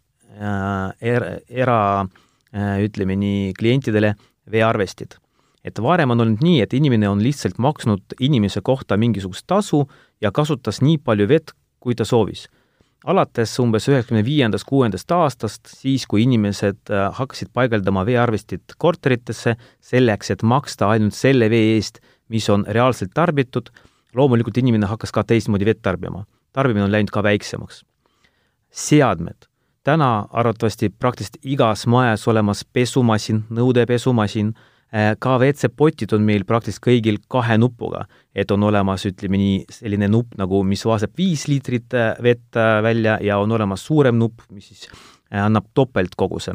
er, 1.01 1.27
era 1.49 1.79
äh, 2.01 2.81
ütleme 2.85 3.17
nii, 3.19 3.53
klientidele 3.57 4.15
veearvestid. 4.51 5.17
et 5.65 5.79
varem 5.81 6.11
on 6.13 6.21
olnud 6.21 6.41
nii, 6.45 6.59
et 6.61 6.73
inimene 6.77 7.09
on 7.09 7.21
lihtsalt 7.23 7.57
maksnud 7.57 8.17
inimese 8.19 8.61
kohta 8.61 8.97
mingisugust 8.97 9.47
tasu 9.47 9.88
ja 10.21 10.31
kasutas 10.31 10.81
nii 10.81 10.97
palju 10.97 11.27
vett, 11.27 11.55
kui 11.79 11.95
ta 11.95 12.05
soovis 12.05 12.45
alates 13.06 13.54
umbes 13.62 13.86
üheksakümne 13.89 14.24
viiendast, 14.26 14.65
kuuendast 14.70 15.12
aastast, 15.13 15.70
siis 15.70 16.08
kui 16.10 16.24
inimesed 16.26 16.89
äh, 16.89 17.08
hakkasid 17.13 17.52
paigaldama 17.54 18.06
veearvestit 18.08 18.76
korteritesse 18.82 19.56
selleks, 19.84 20.32
et 20.34 20.44
maksta 20.44 20.89
ainult 20.96 21.18
selle 21.18 21.50
vee 21.54 21.76
eest, 21.76 22.02
mis 22.34 22.48
on 22.50 22.65
reaalselt 22.68 23.13
tarbitud, 23.13 23.70
loomulikult 24.15 24.58
inimene 24.58 24.89
hakkas 24.89 25.13
ka 25.13 25.24
teistmoodi 25.24 25.68
vett 25.68 25.84
tarbima. 25.86 26.26
tarbimine 26.54 26.86
on 26.86 26.91
läinud 26.91 27.12
ka 27.12 27.24
väiksemaks. 27.24 27.84
seadmed. 28.72 29.48
täna 29.84 30.28
arvatavasti 30.32 30.89
praktiliselt 30.89 31.38
igas 31.44 31.88
majas 31.88 32.28
olemas 32.28 32.65
pesumasin, 32.65 33.44
nõudepesumasin, 33.50 34.56
Äh, 34.93 35.15
ka 35.19 35.39
WC-potid 35.41 36.13
on 36.13 36.21
meil 36.24 36.45
praktiliselt 36.45 36.84
kõigil 36.86 37.17
kahe 37.32 37.58
nupuga, 37.58 38.04
et 38.38 38.52
on 38.54 38.63
olemas, 38.67 39.04
ütleme 39.10 39.39
nii, 39.41 39.56
selline 39.74 40.08
nupp 40.12 40.38
nagu, 40.38 40.62
mis 40.63 40.86
vaaseb 40.86 41.15
viis 41.17 41.48
liitrit 41.50 41.95
äh, 41.98 42.13
vett 42.24 42.60
äh, 42.60 42.78
välja 42.86 43.17
ja 43.26 43.39
on 43.41 43.52
olemas 43.58 43.82
suurem 43.88 44.19
nupp, 44.21 44.45
mis 44.54 44.69
siis 44.69 44.86
annab 45.34 45.67
topeltkoguse. 45.74 46.54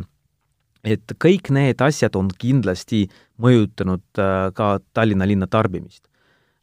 et 0.85 1.13
kõik 1.21 1.51
need 1.53 1.83
asjad 1.85 2.15
on 2.17 2.31
kindlasti 2.39 3.03
mõjutanud 3.43 4.21
ka 4.55 4.69
Tallinna 4.95 5.27
linna 5.27 5.47
tarbimist. 5.47 6.07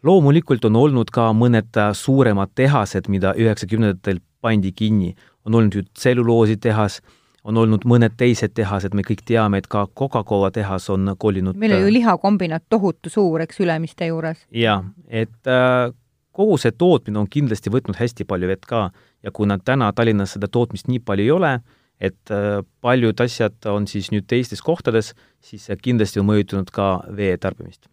loomulikult 0.04 0.66
on 0.66 0.76
olnud 0.76 1.12
ka 1.12 1.34
mõned 1.34 1.78
suuremad 1.94 2.56
tehased, 2.56 3.10
mida 3.10 3.34
üheksakümnendatel 3.38 4.20
pandi 4.42 4.72
kinni. 4.72 5.16
on 5.46 5.54
olnud 5.54 5.76
ju 5.76 5.84
tselluloositehas, 5.84 7.02
on 7.48 7.58
olnud 7.62 7.86
mõned 7.88 8.18
teised 8.20 8.54
tehased, 8.58 8.96
me 8.98 9.06
kõik 9.08 9.24
teame, 9.28 9.62
et 9.62 9.70
ka 9.72 9.86
Coca-Cola 9.88 10.50
tehas 10.56 10.90
on 10.94 11.14
kolinud 11.20 11.58
meil 11.60 11.78
oli 11.78 11.88
ju 11.88 11.94
lihakombinaat 12.00 12.68
tohutu 12.70 13.12
suur, 13.14 13.42
eks, 13.46 13.62
Ülemiste 13.64 14.10
juures. 14.10 14.44
jaa, 14.52 14.82
et 15.08 15.52
äh, 15.52 15.94
kogu 16.36 16.60
see 16.62 16.76
tootmine 16.76 17.24
on 17.24 17.30
kindlasti 17.32 17.74
võtnud 17.74 17.98
hästi 18.00 18.28
palju 18.28 18.52
vett 18.52 18.68
ka 18.70 18.90
ja 19.24 19.34
kuna 19.34 19.60
täna 19.60 19.90
Tallinnas 19.96 20.36
seda 20.36 20.52
tootmist 20.52 20.92
nii 20.92 21.02
palju 21.08 21.26
ei 21.26 21.34
ole, 21.34 21.54
et 22.00 22.34
äh, 22.34 22.60
paljud 22.84 23.26
asjad 23.26 23.72
on 23.72 23.88
siis 23.90 24.12
nüüd 24.14 24.28
teistes 24.28 24.62
kohtades, 24.62 25.14
siis 25.42 25.70
see 25.70 25.80
kindlasti 25.82 26.22
on 26.22 26.30
mõjutanud 26.30 26.72
ka 26.74 26.92
vee 27.16 27.36
tarbimist. 27.42 27.88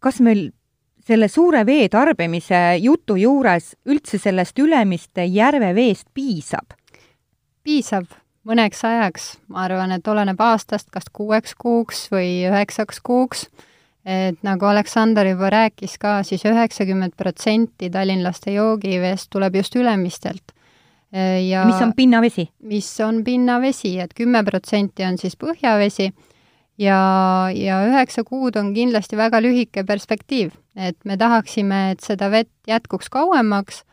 kas 0.00 0.20
meil 0.24 0.48
selle 1.04 1.28
suure 1.28 1.66
vee 1.68 1.88
tarbimise 1.92 2.78
jutu 2.80 3.18
juures 3.20 3.74
üldse 3.84 4.18
sellest 4.18 4.58
Ülemiste 4.58 5.28
järve 5.28 5.74
veest 5.76 6.08
piisab? 6.14 6.72
piisab 7.64 8.08
mõneks 8.48 8.82
ajaks, 8.84 9.28
ma 9.48 9.64
arvan, 9.64 9.94
et 9.96 10.08
oleneb 10.08 10.40
aastast, 10.40 10.90
kas 10.92 11.08
kuueks 11.12 11.54
kuuks 11.58 12.08
või 12.12 12.44
üheksaks 12.48 13.00
kuuks, 13.04 13.46
et 14.04 14.40
nagu 14.44 14.68
Aleksander 14.68 15.30
juba 15.30 15.50
rääkis 15.52 15.96
ka 16.00 16.18
siis, 16.22 16.42
siis 16.42 16.52
üheksakümmend 16.52 17.16
protsenti 17.16 17.88
tallinlaste 17.90 18.52
joogiveest 18.52 19.30
tuleb 19.32 19.56
just 19.62 19.76
Ülemistelt. 19.76 20.52
ja 21.48 21.64
mis 21.64 21.80
on 21.82 21.92
pinnavesi? 21.96 22.48
mis 22.62 23.00
on 23.00 23.24
pinnavesi, 23.24 23.98
et 24.00 24.14
kümme 24.14 24.44
protsenti 24.44 25.04
on 25.04 25.18
siis 25.18 25.36
põhjavesi 25.36 26.10
ja, 26.78 26.98
ja 27.54 27.80
üheksa 27.86 28.24
kuud 28.24 28.56
on 28.56 28.74
kindlasti 28.74 29.16
väga 29.16 29.40
lühike 29.40 29.84
perspektiiv, 29.86 30.52
et 30.76 30.98
me 31.04 31.16
tahaksime, 31.16 31.90
et 31.94 32.04
seda 32.04 32.30
vett 32.30 32.52
jätkuks 32.68 33.08
kauemaks, 33.14 33.84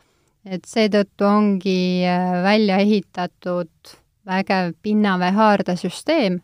et 0.44 0.66
seetõttu 0.66 1.24
ongi 1.24 2.02
äh, 2.04 2.42
välja 2.42 2.80
ehitatud 2.82 3.70
vägev 4.28 4.72
pinnavee 4.82 5.32
haardesüsteem, 5.36 6.38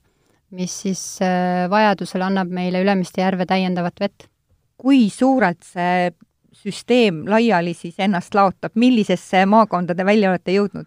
mis 0.56 0.74
siis 0.82 1.02
äh, 1.22 1.66
vajadusel 1.70 2.24
annab 2.24 2.50
meile 2.54 2.82
Ülemiste 2.82 3.22
järve 3.22 3.46
täiendavat 3.46 4.00
vett. 4.00 4.28
kui 4.78 5.08
suurelt 5.10 5.64
see 5.66 6.12
süsteem 6.54 7.24
laiali 7.26 7.72
siis 7.74 7.96
ennast 7.98 8.34
laotab, 8.34 8.76
millisesse 8.78 9.42
maakonda 9.46 9.94
te 9.94 10.04
välja 10.06 10.30
olete 10.30 10.54
jõudnud? 10.54 10.86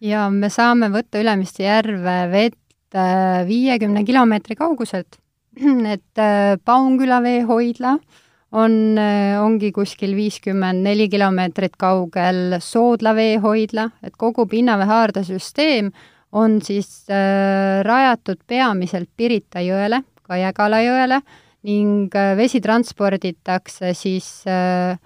ja 0.00 0.28
me 0.30 0.50
saame 0.52 0.90
võtta 0.92 1.20
Ülemiste 1.20 1.64
järve 1.64 2.16
vett 2.32 2.96
äh, 2.96 3.46
viiekümne 3.46 4.04
kilomeetri 4.04 4.56
kauguselt, 4.56 5.20
et 5.94 6.20
äh, 6.20 6.56
Paunküla 6.64 7.22
veehoidla 7.22 7.96
on, 8.56 8.96
ongi 9.42 9.72
kuskil 9.74 10.14
viiskümmend 10.16 10.84
neli 10.86 11.08
kilomeetrit 11.12 11.74
kaugel 11.76 12.58
Soodla 12.62 13.12
veehoidla, 13.14 13.90
et 14.06 14.14
kogu 14.16 14.46
pinnavee 14.48 14.86
haardesüsteem 14.86 15.90
on 16.36 16.60
siis 16.62 17.06
äh, 17.10 17.82
rajatud 17.86 18.42
peamiselt 18.46 19.08
Pirita 19.16 19.62
jõele, 19.64 20.02
ka 20.26 20.38
Jägala 20.40 20.82
jõele 20.84 21.20
ning 21.66 22.14
äh, 22.14 22.34
vesi 22.38 22.60
transporditakse 22.62 23.92
siis 23.96 24.28
äh, 24.50 24.98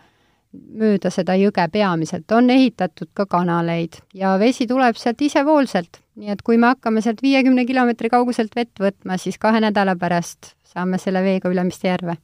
mööda 0.50 1.12
seda 1.14 1.36
jõge 1.38 1.66
peamiselt, 1.72 2.30
on 2.34 2.50
ehitatud 2.50 3.12
ka 3.14 3.26
kanaleid 3.30 4.00
ja 4.16 4.34
vesi 4.40 4.66
tuleb 4.70 4.98
sealt 4.98 5.22
isevoolselt, 5.22 6.00
nii 6.18 6.32
et 6.34 6.42
kui 6.42 6.58
me 6.58 6.72
hakkame 6.72 7.02
sealt 7.04 7.22
viiekümne 7.22 7.64
kilomeetri 7.68 8.10
kauguselt 8.10 8.56
vett 8.58 8.82
võtma, 8.82 9.18
siis 9.20 9.38
kahe 9.38 9.62
nädala 9.62 9.94
pärast 10.00 10.54
saame 10.70 10.98
selle 10.98 11.22
veega 11.22 11.50
Ülemiste 11.50 11.88
järve. 11.88 12.16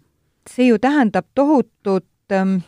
see 0.46 0.68
ju 0.68 0.78
tähendab 0.78 1.26
tohutut 1.34 2.06
ähm, 2.32 2.58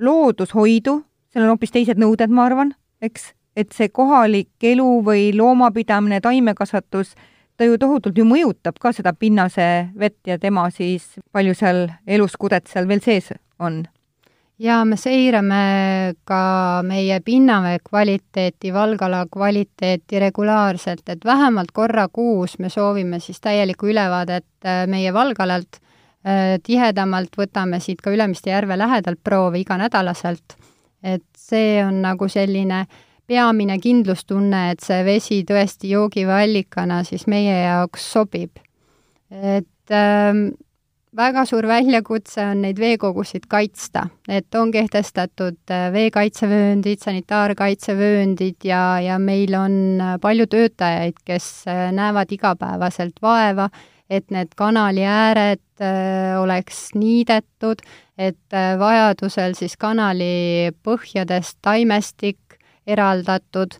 loodushoidu, 0.00 1.02
seal 1.32 1.44
on 1.44 1.52
hoopis 1.52 1.72
teised 1.72 2.00
nõuded, 2.00 2.32
ma 2.32 2.46
arvan, 2.48 2.72
eks, 3.04 3.32
et 3.56 3.72
see 3.72 3.88
kohalik 3.88 4.68
elu 4.68 4.86
või 5.04 5.30
loomapidamine, 5.36 6.20
taimekasvatus, 6.20 7.14
ta 7.56 7.64
ju 7.64 7.78
tohutult 7.80 8.18
ju 8.18 8.26
mõjutab 8.28 8.78
ka 8.80 8.92
seda 8.92 9.14
pinnase 9.16 9.88
vett 9.98 10.20
ja 10.28 10.38
tema 10.38 10.68
siis, 10.70 11.14
palju 11.32 11.56
seal 11.56 11.86
eluskudet 12.06 12.68
seal 12.68 12.88
veel 12.88 13.00
sees 13.04 13.32
on? 13.58 13.84
jaa, 14.60 14.84
me 14.88 14.96
seirame 14.96 15.62
ka 16.28 16.82
meie 16.84 17.18
pinnavee 17.24 17.80
kvaliteeti, 17.84 18.72
valgala 18.72 19.26
kvaliteeti 19.32 20.20
regulaarselt, 20.20 21.04
et 21.12 21.24
vähemalt 21.24 21.72
korra 21.76 22.06
kuus 22.12 22.58
me 22.58 22.70
soovime 22.72 23.20
siis 23.20 23.40
täielikku 23.44 23.90
ülevaadet 23.92 24.46
äh, 24.64 24.84
meie 24.88 25.12
valgalalt, 25.12 25.80
äh, 26.24 26.56
tihedamalt 26.64 27.36
võtame 27.36 27.80
siit 27.84 28.00
ka 28.04 28.12
Ülemiste 28.12 28.52
järve 28.52 28.78
lähedalt 28.78 29.20
proove 29.24 29.60
iganädalaselt, 29.60 30.56
et 31.04 31.26
see 31.36 31.84
on 31.84 32.00
nagu 32.04 32.28
selline 32.32 32.80
äh, 32.84 33.02
peamine 33.26 33.78
kindlustunne, 33.82 34.70
et 34.72 34.84
see 34.84 35.02
vesi 35.06 35.40
tõesti 35.48 35.90
joogiveeallikana 35.94 37.02
siis 37.06 37.26
meie 37.30 37.56
jaoks 37.64 38.06
sobib. 38.12 38.62
et 39.30 39.90
ähm, 39.90 40.48
väga 41.16 41.44
suur 41.48 41.66
väljakutse 41.66 42.44
on 42.44 42.62
neid 42.62 42.78
veekogusid 42.78 43.48
kaitsta, 43.50 44.06
et 44.28 44.54
on 44.54 44.70
kehtestatud 44.74 45.58
äh, 45.72 45.88
veekaitsevööndid, 45.94 47.00
sanitaarkaitsevööndid 47.02 48.66
ja, 48.68 49.00
ja 49.02 49.18
meil 49.18 49.54
on 49.58 49.76
äh, 50.00 50.16
palju 50.22 50.46
töötajaid, 50.52 51.18
kes 51.26 51.50
äh, 51.70 51.88
näevad 51.96 52.32
igapäevaselt 52.36 53.22
vaeva, 53.22 53.70
et 54.10 54.30
need 54.30 54.54
kanali 54.58 55.06
ääred 55.08 55.62
äh, 55.82 56.36
oleks 56.38 56.90
niidetud, 56.94 57.82
et 58.18 58.54
äh, 58.54 58.74
vajadusel 58.78 59.56
siis 59.58 59.76
kanali 59.80 60.70
põhjadest 60.86 61.58
taimestik 61.64 62.38
eraldatud 62.86 63.76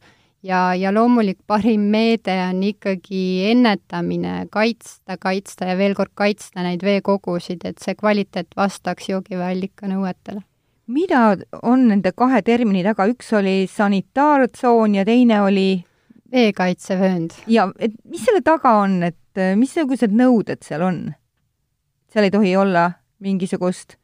ja, 0.47 0.75
ja 0.75 0.92
loomulik 0.95 1.38
parim 1.47 1.88
meede 1.92 2.35
on 2.49 2.62
ikkagi 2.66 3.51
ennetamine, 3.51 4.47
kaitsta, 4.51 5.19
kaitsta 5.21 5.71
ja 5.71 5.79
veel 5.79 5.95
kord 5.99 6.12
kaitsta 6.14 6.64
neid 6.66 6.85
veekogusid, 6.87 7.64
et 7.64 7.83
see 7.83 7.97
kvaliteet 7.99 8.57
vastaks 8.57 9.11
joogiveeallika 9.11 9.90
nõuetele. 9.90 10.42
mida 10.87 11.37
on 11.62 11.88
nende 11.88 12.12
kahe 12.14 12.42
termini 12.47 12.85
taga, 12.87 13.09
üks 13.11 13.33
oli 13.35 13.66
sanitaartsoon 13.71 14.95
ja 14.95 15.05
teine 15.05 15.40
oli 15.42 15.85
veekaitsevöönd. 16.33 17.38
ja 17.47 17.69
et 17.79 17.95
mis 18.05 18.25
selle 18.25 18.42
taga 18.42 18.79
on, 18.83 19.03
et 19.03 19.47
missugused 19.57 20.12
nõuded 20.12 20.62
seal 20.62 20.83
on? 20.83 21.01
seal 22.12 22.29
ei 22.29 22.35
tohi 22.35 22.57
olla 22.57 22.90
mingisugust 23.21 23.97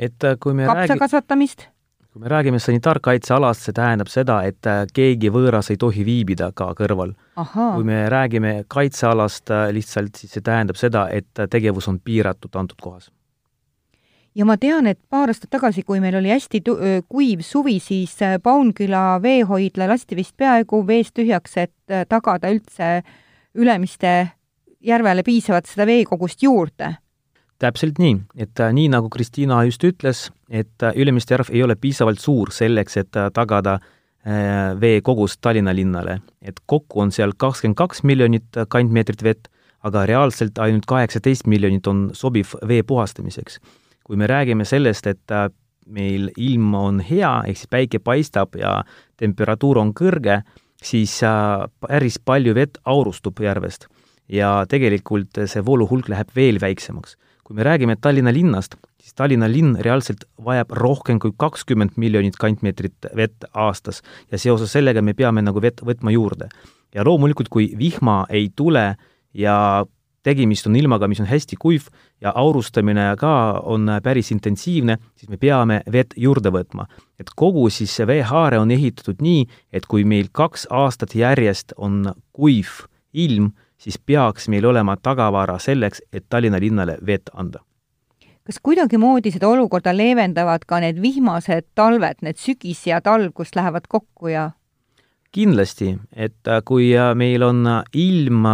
et 0.00 0.24
kui 0.40 0.54
me 0.54 0.66
kapsa 0.66 0.94
räägi... 0.94 0.98
kasvatamist? 0.98 1.68
Kui 2.10 2.22
me 2.22 2.28
räägime 2.28 2.58
sanitaarkaitsealast, 2.58 3.68
see 3.68 3.74
tähendab 3.74 4.08
seda, 4.10 4.40
et 4.48 4.66
äh, 4.66 4.82
keegi 4.94 5.30
võõras 5.30 5.70
ei 5.70 5.78
tohi 5.78 6.02
viibida 6.06 6.50
ka 6.56 6.72
kõrval. 6.78 7.14
kui 7.54 7.84
me 7.86 8.02
räägime 8.10 8.64
kaitsealast 8.68 9.50
äh, 9.54 9.68
lihtsalt, 9.70 10.18
siis 10.18 10.34
see 10.34 10.42
tähendab 10.42 10.76
seda, 10.76 11.06
et 11.08 11.38
äh, 11.38 11.46
tegevus 11.50 11.86
on 11.88 12.00
piiratud 12.00 12.56
antud 12.56 12.80
kohas. 12.82 13.10
ja 14.34 14.44
ma 14.44 14.56
tean, 14.56 14.86
et 14.86 14.98
paar 15.08 15.30
aastat 15.30 15.50
tagasi, 15.50 15.82
kui 15.82 16.00
meil 16.00 16.16
oli 16.18 16.32
hästi 16.34 16.60
tu-, 16.66 16.78
kuiv 17.08 17.44
suvi, 17.46 17.78
siis 17.78 18.16
Paunküla 18.42 19.22
veehoidla 19.22 19.86
lasti 19.88 20.16
vist 20.16 20.36
peaaegu 20.36 20.82
veest 20.86 21.14
tühjaks, 21.14 21.56
et 21.56 22.08
tagada 22.08 22.50
üldse 22.50 23.02
Ülemiste 23.54 24.30
järvele 24.80 25.22
piisavalt 25.22 25.66
seda 25.66 25.86
veekogust 25.86 26.42
juurde 26.42 26.94
täpselt 27.60 28.00
nii, 28.00 28.16
et 28.40 28.60
äh, 28.60 28.72
nii, 28.74 28.88
nagu 28.92 29.10
Kristiina 29.12 29.60
just 29.68 29.84
ütles, 29.84 30.28
et 30.48 30.84
äh, 30.84 30.96
Ülemiste 30.96 31.36
järv 31.36 31.52
ei 31.52 31.62
ole 31.64 31.76
piisavalt 31.76 32.20
suur 32.22 32.52
selleks, 32.54 33.00
et 33.04 33.16
äh, 33.20 33.30
tagada 33.34 33.78
veekogust 34.76 35.38
Tallinna 35.40 35.72
linnale. 35.72 36.18
et 36.44 36.58
kokku 36.68 37.00
on 37.00 37.08
seal 37.08 37.30
kakskümmend 37.40 37.76
kaks 37.76 38.02
miljonit 38.04 38.58
kantmeetrit 38.68 39.22
vett, 39.24 39.48
aga 39.80 40.02
reaalselt 40.04 40.58
ainult 40.60 40.84
kaheksateist 40.84 41.46
miljonit 41.48 41.86
on 41.88 42.10
sobiv 42.12 42.52
vee 42.68 42.82
puhastamiseks. 42.82 43.56
kui 44.04 44.16
me 44.16 44.26
räägime 44.26 44.64
sellest, 44.64 45.06
et 45.06 45.32
meil 45.86 46.28
ilm 46.36 46.74
on 46.74 47.00
hea, 47.00 47.32
ehk 47.46 47.56
siis 47.56 47.70
päike 47.70 47.98
paistab 47.98 48.60
ja 48.60 48.84
temperatuur 49.16 49.78
on 49.78 49.94
kõrge, 49.94 50.42
siis 50.84 51.16
päris 51.80 52.18
palju 52.18 52.54
vett 52.54 52.76
aurustub 52.84 53.40
järvest 53.40 53.88
ja 54.28 54.66
tegelikult 54.68 55.46
see 55.46 55.64
vooluhulk 55.64 56.12
läheb 56.12 56.28
veel 56.36 56.60
väiksemaks 56.60 57.16
kui 57.50 57.56
me 57.58 57.64
räägime 57.66 57.96
Tallinna 57.98 58.30
linnast, 58.30 58.76
siis 59.02 59.14
Tallinna 59.18 59.48
linn 59.50 59.74
reaalselt 59.82 60.20
vajab 60.46 60.70
rohkem 60.70 61.18
kui 61.18 61.32
kakskümmend 61.34 61.96
miljonit 61.98 62.36
kantmeetrit 62.38 63.08
vett 63.18 63.42
aastas 63.58 64.04
ja 64.30 64.38
seoses 64.38 64.70
sellega 64.70 65.02
me 65.02 65.16
peame 65.18 65.42
nagu 65.42 65.58
vett 65.58 65.82
võtma 65.82 66.14
juurde. 66.14 66.46
ja 66.94 67.02
loomulikult, 67.02 67.48
kui 67.48 67.72
vihma 67.78 68.26
ei 68.30 68.52
tule 68.54 68.94
ja 69.34 69.84
tegemist 70.22 70.66
on 70.66 70.76
ilmaga, 70.76 71.08
mis 71.08 71.20
on 71.20 71.26
hästi 71.26 71.56
kuiv 71.58 71.88
ja 72.20 72.30
aurustamine 72.36 73.16
ka 73.18 73.60
on 73.66 73.90
päris 74.02 74.30
intensiivne, 74.30 74.98
siis 75.16 75.28
me 75.28 75.36
peame 75.36 75.82
vett 75.90 76.14
juurde 76.16 76.54
võtma. 76.54 76.86
et 77.18 77.34
kogu 77.34 77.66
siis 77.70 77.96
see 77.96 78.06
veehaare 78.06 78.58
on 78.58 78.70
ehitatud 78.70 79.18
nii, 79.18 79.48
et 79.72 79.86
kui 79.86 80.04
meil 80.04 80.30
kaks 80.30 80.68
aastat 80.70 81.14
järjest 81.18 81.74
on 81.76 82.14
kuiv 82.32 82.86
ilm, 83.12 83.50
siis 83.80 83.98
peaks 83.98 84.48
meil 84.52 84.66
olema 84.68 84.96
tagavara 84.96 85.58
selleks, 85.58 86.02
et 86.12 86.28
Tallinna 86.28 86.60
linnale 86.60 86.98
vett 87.06 87.32
anda. 87.34 87.64
kas 88.44 88.58
kuidagimoodi 88.62 89.30
seda 89.30 89.48
olukorda 89.48 89.92
leevendavad 89.96 90.64
ka 90.66 90.80
need 90.80 90.98
vihmased 91.02 91.68
talved, 91.74 92.22
need 92.22 92.38
sügis 92.40 92.86
ja 92.86 93.00
talv, 93.00 93.32
kus 93.34 93.54
lähevad 93.54 93.86
kokku 93.88 94.32
ja 94.32 94.50
kindlasti, 95.32 95.94
et 96.12 96.48
äh, 96.48 96.62
kui 96.66 96.90
äh, 96.98 97.12
meil 97.14 97.44
on 97.46 97.66
äh, 97.66 97.82
ilm 97.94 98.46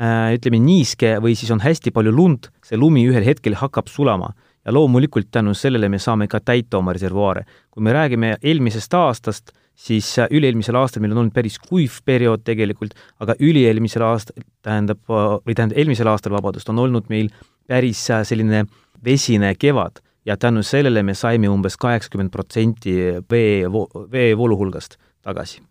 ütleme 0.00 0.56
niiske 0.64 1.18
või 1.20 1.34
siis 1.36 1.50
on 1.52 1.60
hästi 1.60 1.90
palju 1.92 2.12
lund, 2.14 2.46
see 2.64 2.78
lumi 2.80 3.02
ühel 3.04 3.20
hetkel 3.20 3.58
hakkab 3.60 3.90
sulama 3.92 4.30
ja 4.64 4.72
loomulikult 4.72 5.28
tänu 5.28 5.52
sellele 5.52 5.90
me 5.92 5.98
saame 6.00 6.24
ka 6.24 6.40
täita 6.40 6.78
oma 6.78 6.94
reservuaare. 6.96 7.44
kui 7.70 7.82
me 7.84 7.92
räägime 7.92 8.38
eelmisest 8.40 8.94
aastast, 8.94 9.52
siis 9.80 10.08
üle-eelmisel 10.28 10.76
aastal 10.76 11.04
meil 11.04 11.14
on 11.14 11.22
olnud 11.24 11.34
päris 11.36 11.56
kuiv 11.62 12.00
periood 12.04 12.44
tegelikult, 12.44 12.92
aga 13.22 13.36
üle-eelmisel 13.40 14.04
aastal, 14.04 14.44
tähendab, 14.66 15.00
või 15.08 15.56
tähendab, 15.56 15.78
eelmisel 15.80 16.10
aastal, 16.12 16.36
vabandust, 16.36 16.68
on 16.68 16.82
olnud 16.84 17.08
meil 17.12 17.32
päris 17.70 18.04
selline 18.28 18.66
vesine 19.04 19.54
kevad 19.56 20.02
ja 20.28 20.36
tänu 20.36 20.62
sellele 20.66 21.02
me 21.02 21.16
saime 21.16 21.48
umbes 21.48 21.80
kaheksakümmend 21.80 22.32
protsenti 22.34 22.98
vee, 23.30 23.64
veevoolu 24.12 24.60
hulgast 24.60 24.98
tagasi 25.24 25.62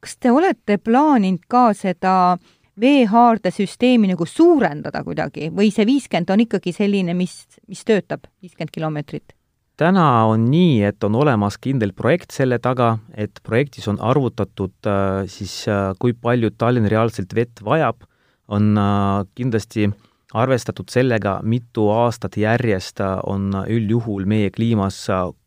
kas 0.00 0.16
te 0.20 0.30
olete 0.30 0.78
plaaninud 0.78 1.46
ka 1.50 1.70
seda 1.74 2.36
veehaardesüsteemi 2.80 4.12
nagu 4.12 4.26
suurendada 4.28 5.02
kuidagi 5.04 5.48
või 5.54 5.72
see 5.74 5.86
viiskümmend 5.88 6.30
on 6.30 6.44
ikkagi 6.44 6.74
selline, 6.76 7.16
mis, 7.16 7.40
mis 7.66 7.82
töötab, 7.88 8.28
viiskümmend 8.44 8.74
kilomeetrit? 8.74 9.35
Täna 9.76 10.24
on 10.24 10.48
nii, 10.50 10.80
et 10.88 11.04
on 11.04 11.16
olemas 11.20 11.58
kindel 11.62 11.92
projekt 11.96 12.34
selle 12.34 12.58
taga, 12.62 12.96
et 13.14 13.40
projektis 13.44 13.88
on 13.90 14.00
arvutatud 14.00 14.88
äh, 14.88 15.24
siis, 15.30 15.64
äh, 15.68 15.92
kui 16.00 16.14
palju 16.14 16.52
Tallinn 16.56 16.88
reaalselt 16.90 17.34
vett 17.36 17.62
vajab, 17.64 18.06
on 18.48 18.76
äh, 18.80 19.26
kindlasti 19.36 19.90
arvestatud 20.36 20.90
sellega, 20.92 21.38
mitu 21.42 21.88
aastat 21.92 22.36
järjest 22.40 23.00
on 23.24 23.52
üldjuhul 23.62 24.26
meie 24.28 24.50
kliimas 24.50 24.98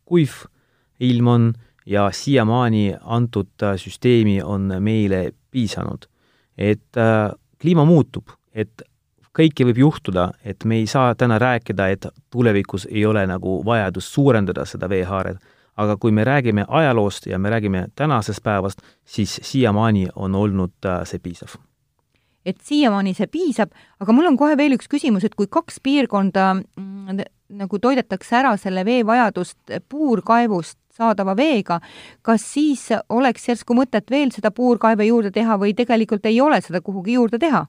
kuiv 0.08 0.46
ilm 1.04 1.28
on 1.28 1.50
ja 1.86 2.08
siiamaani 2.14 2.96
antud 3.00 3.66
süsteemi 3.78 4.40
on 4.42 4.72
meile 4.82 5.30
piisanud. 5.50 6.06
et 6.58 6.98
kliima 7.60 7.84
muutub, 7.84 8.32
et 8.52 8.82
kõike 9.38 9.64
võib 9.68 9.78
juhtuda, 9.78 10.30
et 10.44 10.64
me 10.64 10.80
ei 10.80 10.86
saa 10.90 11.14
täna 11.14 11.38
rääkida, 11.38 11.88
et 11.88 12.06
tulevikus 12.30 12.86
ei 12.90 13.06
ole 13.06 13.26
nagu 13.26 13.60
vajadust 13.64 14.12
suurendada 14.12 14.64
seda 14.66 14.88
veehaaret, 14.88 15.38
aga 15.76 15.96
kui 15.96 16.12
me 16.12 16.24
räägime 16.24 16.64
ajaloost 16.68 17.26
ja 17.26 17.38
me 17.38 17.50
räägime 17.50 17.86
tänasest 17.94 18.42
päevast, 18.42 18.82
siis 19.04 19.40
siiamaani 19.42 20.08
on 20.16 20.34
olnud 20.34 20.86
äh, 20.86 21.02
see 21.04 21.18
piisav 21.18 21.58
et 22.46 22.56
siiamaani 22.64 23.12
see 23.14 23.28
piisab, 23.28 23.72
aga 24.00 24.14
mul 24.16 24.30
on 24.30 24.36
kohe 24.40 24.56
veel 24.56 24.72
üks 24.76 24.88
küsimus, 24.90 25.26
et 25.26 25.34
kui 25.36 25.48
kaks 25.50 25.80
piirkonda 25.84 26.54
mm, 26.56 27.20
nagu 27.60 27.78
toidetakse 27.78 28.38
ära 28.38 28.54
selle 28.60 28.84
veevajadust 28.88 29.74
puurkaevust 29.88 30.78
saadava 30.96 31.34
veega, 31.36 31.80
kas 32.22 32.44
siis 32.54 32.88
oleks 33.08 33.48
järsku 33.48 33.76
mõtet 33.76 34.10
veel 34.10 34.32
seda 34.34 34.50
puurkaeve 34.56 35.06
juurde 35.08 35.32
teha 35.34 35.58
või 35.60 35.74
tegelikult 35.76 36.26
ei 36.26 36.40
ole 36.40 36.60
seda 36.64 36.80
kuhugi 36.84 37.18
juurde 37.18 37.38
teha? 37.38 37.66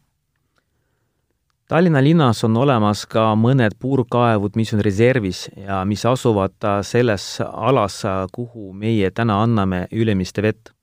Tallinna 1.71 2.01
linnas 2.03 2.41
on 2.43 2.57
olemas 2.59 3.05
ka 3.07 3.29
mõned 3.39 3.77
puurkaevud, 3.79 4.57
mis 4.59 4.73
on 4.75 4.81
reservis 4.83 5.45
ja 5.55 5.77
mis 5.87 6.01
asuvad 6.03 6.57
äh, 6.67 6.81
selles 6.83 7.37
alas, 7.47 8.01
äh, 8.03 8.25
kuhu 8.35 8.73
meie 8.75 9.07
täna 9.15 9.37
anname 9.39 9.85
ülemiste 9.95 10.43
vett. 10.43 10.73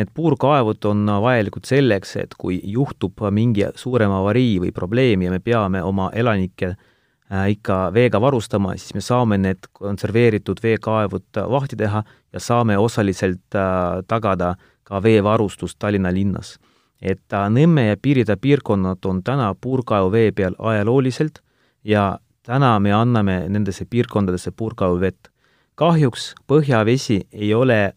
Need 0.00 0.14
puurkaevud 0.16 0.88
on 0.88 1.04
vajalikud 1.20 1.68
selleks, 1.68 2.14
et 2.22 2.32
kui 2.40 2.56
juhtub 2.72 3.20
mingi 3.36 3.68
suurem 3.76 4.16
avarii 4.16 4.56
või 4.64 4.72
probleem 4.72 5.26
ja 5.26 5.34
me 5.34 5.42
peame 5.44 5.84
oma 5.84 6.08
elanikke 6.16 6.72
äh, 6.72 7.44
ikka 7.58 7.90
veega 7.92 8.24
varustama, 8.24 8.72
siis 8.80 8.96
me 8.96 9.04
saame 9.04 9.36
need 9.44 9.68
konserveeritud 9.76 10.64
veekaevud 10.64 11.44
vahti 11.52 11.76
teha 11.84 12.00
ja 12.32 12.40
saame 12.40 12.80
osaliselt 12.80 13.60
tagada 14.08 14.54
ka 14.88 15.04
veevarustust 15.04 15.76
Tallinna 15.76 16.16
linnas. 16.16 16.56
Et 17.02 17.36
Nõmme 17.48 17.86
ja 17.86 17.96
Pirita 17.96 18.36
piirkonnad 18.36 19.04
on 19.04 19.22
täna 19.24 19.54
puurkaevuvee 19.60 20.32
peal 20.32 20.54
ajalooliselt 20.58 21.40
ja 21.84 22.18
täna 22.42 22.78
me 22.80 22.92
anname 22.92 23.48
nendesse 23.48 23.84
piirkondadesse 23.84 24.50
puurkaevuvett. 24.50 25.28
kahjuks 25.74 26.34
põhjavesi 26.46 27.22
ei 27.32 27.54
ole 27.54 27.94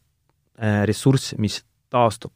ressurss, 0.86 1.36
mis 1.38 1.64
taastub 1.90 2.32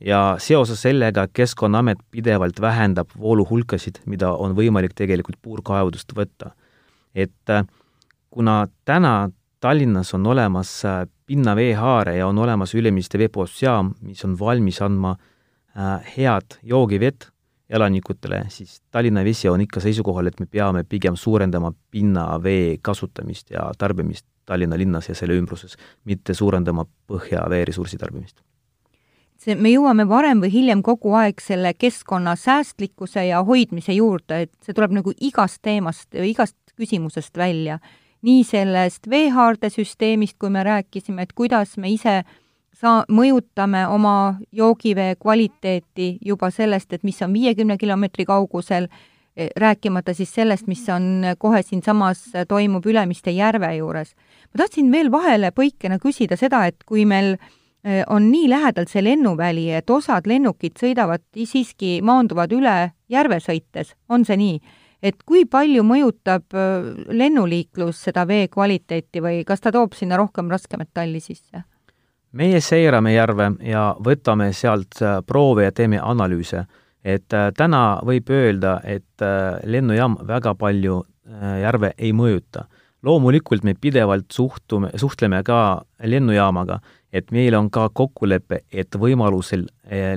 ja 0.00 0.36
seoses 0.38 0.82
sellega 0.82 1.26
Keskkonnaamet 1.32 1.98
pidevalt 2.10 2.60
vähendab 2.60 3.08
vooluhulkasid, 3.18 4.02
mida 4.06 4.32
on 4.32 4.56
võimalik 4.56 4.94
tegelikult 4.94 5.38
puurkaevudest 5.42 6.12
võtta. 6.16 6.50
et 7.14 7.50
äh, 7.50 7.64
kuna 8.30 8.66
täna 8.84 9.30
Tallinnas 9.60 10.14
on 10.14 10.26
olemas 10.26 10.84
äh, 10.84 11.06
pinnaveehaare 11.26 12.16
ja 12.16 12.26
on 12.26 12.38
olemas 12.38 12.74
Ülemiste 12.74 13.18
veepuhastusjaam, 13.18 13.94
mis 14.00 14.24
on 14.24 14.38
valmis 14.38 14.82
andma 14.82 15.10
äh, 15.10 15.35
head 16.16 16.56
joogivett 16.62 17.28
elanikutele, 17.70 18.44
siis 18.48 18.80
Tallinna 18.90 19.24
Vesi 19.24 19.48
on 19.48 19.60
ikka 19.60 19.80
seisukohal, 19.82 20.30
et 20.30 20.40
me 20.40 20.46
peame 20.46 20.84
pigem 20.88 21.16
suurendama 21.16 21.72
pinnavee 21.90 22.78
kasutamist 22.82 23.50
ja 23.50 23.70
tarbimist 23.78 24.26
Tallinna 24.46 24.78
linnas 24.78 25.08
ja 25.08 25.14
selle 25.18 25.34
ümbruses, 25.36 25.74
mitte 26.04 26.34
suurendama 26.34 26.86
põhjaveeressursi 27.10 27.98
tarbimist 27.98 28.40
see, 29.42 29.54
me 29.54 29.70
jõuame 29.72 30.06
varem 30.08 30.40
või 30.44 30.52
hiljem 30.54 30.82
kogu 30.86 31.14
aeg 31.18 31.40
selle 31.42 31.72
keskkonna 31.76 32.36
säästlikkuse 32.40 33.26
ja 33.28 33.42
hoidmise 33.46 33.96
juurde, 33.96 34.46
et 34.46 34.52
see 34.64 34.76
tuleb 34.76 34.96
nagu 34.98 35.14
igast 35.16 35.62
teemast, 35.62 36.08
igast 36.14 36.56
küsimusest 36.76 37.36
välja. 37.36 37.78
nii 38.26 38.44
sellest 38.44 39.06
veehaardesüsteemist, 39.10 40.34
kui 40.38 40.50
me 40.50 40.64
rääkisime, 40.64 41.22
et 41.22 41.32
kuidas 41.32 41.76
me 41.76 41.90
ise 41.92 42.24
saa-, 42.76 43.04
mõjutame 43.08 43.86
oma 43.88 44.36
joogivee 44.52 45.16
kvaliteeti 45.20 46.18
juba 46.24 46.50
sellest, 46.50 46.92
et 46.92 47.04
mis 47.04 47.20
on 47.22 47.32
viiekümne 47.32 47.78
kilomeetri 47.78 48.24
kaugusel, 48.28 48.88
e, 49.36 49.48
rääkimata 49.56 50.14
siis 50.14 50.34
sellest, 50.34 50.66
mis 50.66 50.88
on 50.88 51.34
kohe 51.38 51.62
siinsamas, 51.62 52.24
toimub 52.48 52.86
Ülemiste 52.86 53.30
järve 53.30 53.74
juures. 53.76 54.14
ma 54.54 54.64
tahtsin 54.64 54.92
veel 54.92 55.10
vahele 55.12 55.50
põikena 55.50 55.98
küsida 55.98 56.36
seda, 56.36 56.66
et 56.66 56.84
kui 56.84 57.04
meil 57.04 57.36
Äh, 57.86 58.02
on 58.10 58.30
nii 58.32 58.48
lähedalt 58.50 58.90
see 58.90 59.02
lennuväli, 59.04 59.68
et 59.78 59.90
osad 59.94 60.26
lennukid 60.26 60.74
sõidavad 60.80 61.22
siiski, 61.38 62.00
maanduvad 62.02 62.50
üle 62.56 62.74
järve 63.12 63.38
sõites, 63.44 63.94
on 64.08 64.26
see 64.26 64.40
nii? 64.40 64.58
et 65.06 65.20
kui 65.28 65.44
palju 65.46 65.84
mõjutab 65.86 66.56
äh, 66.56 66.88
lennuliiklus 67.14 68.00
seda 68.08 68.24
vee 68.26 68.48
kvaliteeti 68.50 69.22
või 69.22 69.44
kas 69.46 69.62
ta 69.62 69.70
toob 69.70 69.94
sinna 69.94 70.18
rohkem 70.18 70.50
raskemetalli 70.50 71.20
sisse? 71.22 71.62
Meie 72.36 72.60
seirame 72.60 73.14
järve 73.14 73.50
ja 73.64 73.88
võtame 74.04 74.50
sealt 74.52 75.00
äh, 75.02 75.20
proove 75.26 75.68
ja 75.68 75.72
teeme 75.72 76.00
analüüse. 76.02 76.66
et 77.06 77.30
täna 77.56 78.00
võib 78.02 78.30
öelda, 78.34 78.80
et 78.82 79.22
lennujaam 79.64 80.16
väga 80.26 80.54
palju 80.58 81.04
järve 81.62 81.92
ei 81.98 82.10
mõjuta. 82.12 82.64
loomulikult 83.02 83.62
me 83.62 83.74
pidevalt 83.74 84.26
suhtume, 84.32 84.90
suhtleme 84.98 85.42
ka 85.42 85.84
lennujaamaga 86.02 86.80
et 87.16 87.32
meil 87.32 87.54
on 87.56 87.68
ka 87.72 87.88
kokkulepe, 87.96 88.62
et 88.72 88.96
võimalusel 89.00 89.66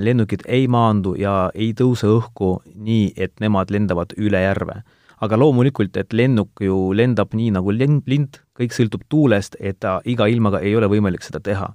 lennukid 0.04 0.44
ei 0.48 0.66
maandu 0.68 1.14
ja 1.18 1.50
ei 1.54 1.72
tõuse 1.76 2.08
õhku 2.10 2.58
nii, 2.74 3.12
et 3.16 3.32
nemad 3.40 3.70
lendavad 3.72 4.16
üle 4.18 4.42
järve. 4.44 4.82
aga 5.20 5.36
loomulikult, 5.36 5.96
et 6.00 6.14
lennuk 6.16 6.62
ju 6.64 6.94
lendab 6.96 7.34
nii 7.36 7.50
nagu 7.52 7.72
lend, 7.76 8.06
lind, 8.08 8.38
kõik 8.56 8.72
sõltub 8.72 9.02
tuulest, 9.12 9.56
et 9.60 9.84
iga 10.08 10.26
ilmaga 10.26 10.62
ei 10.64 10.72
ole 10.76 10.88
võimalik 10.88 11.20
seda 11.22 11.42
teha. 11.44 11.66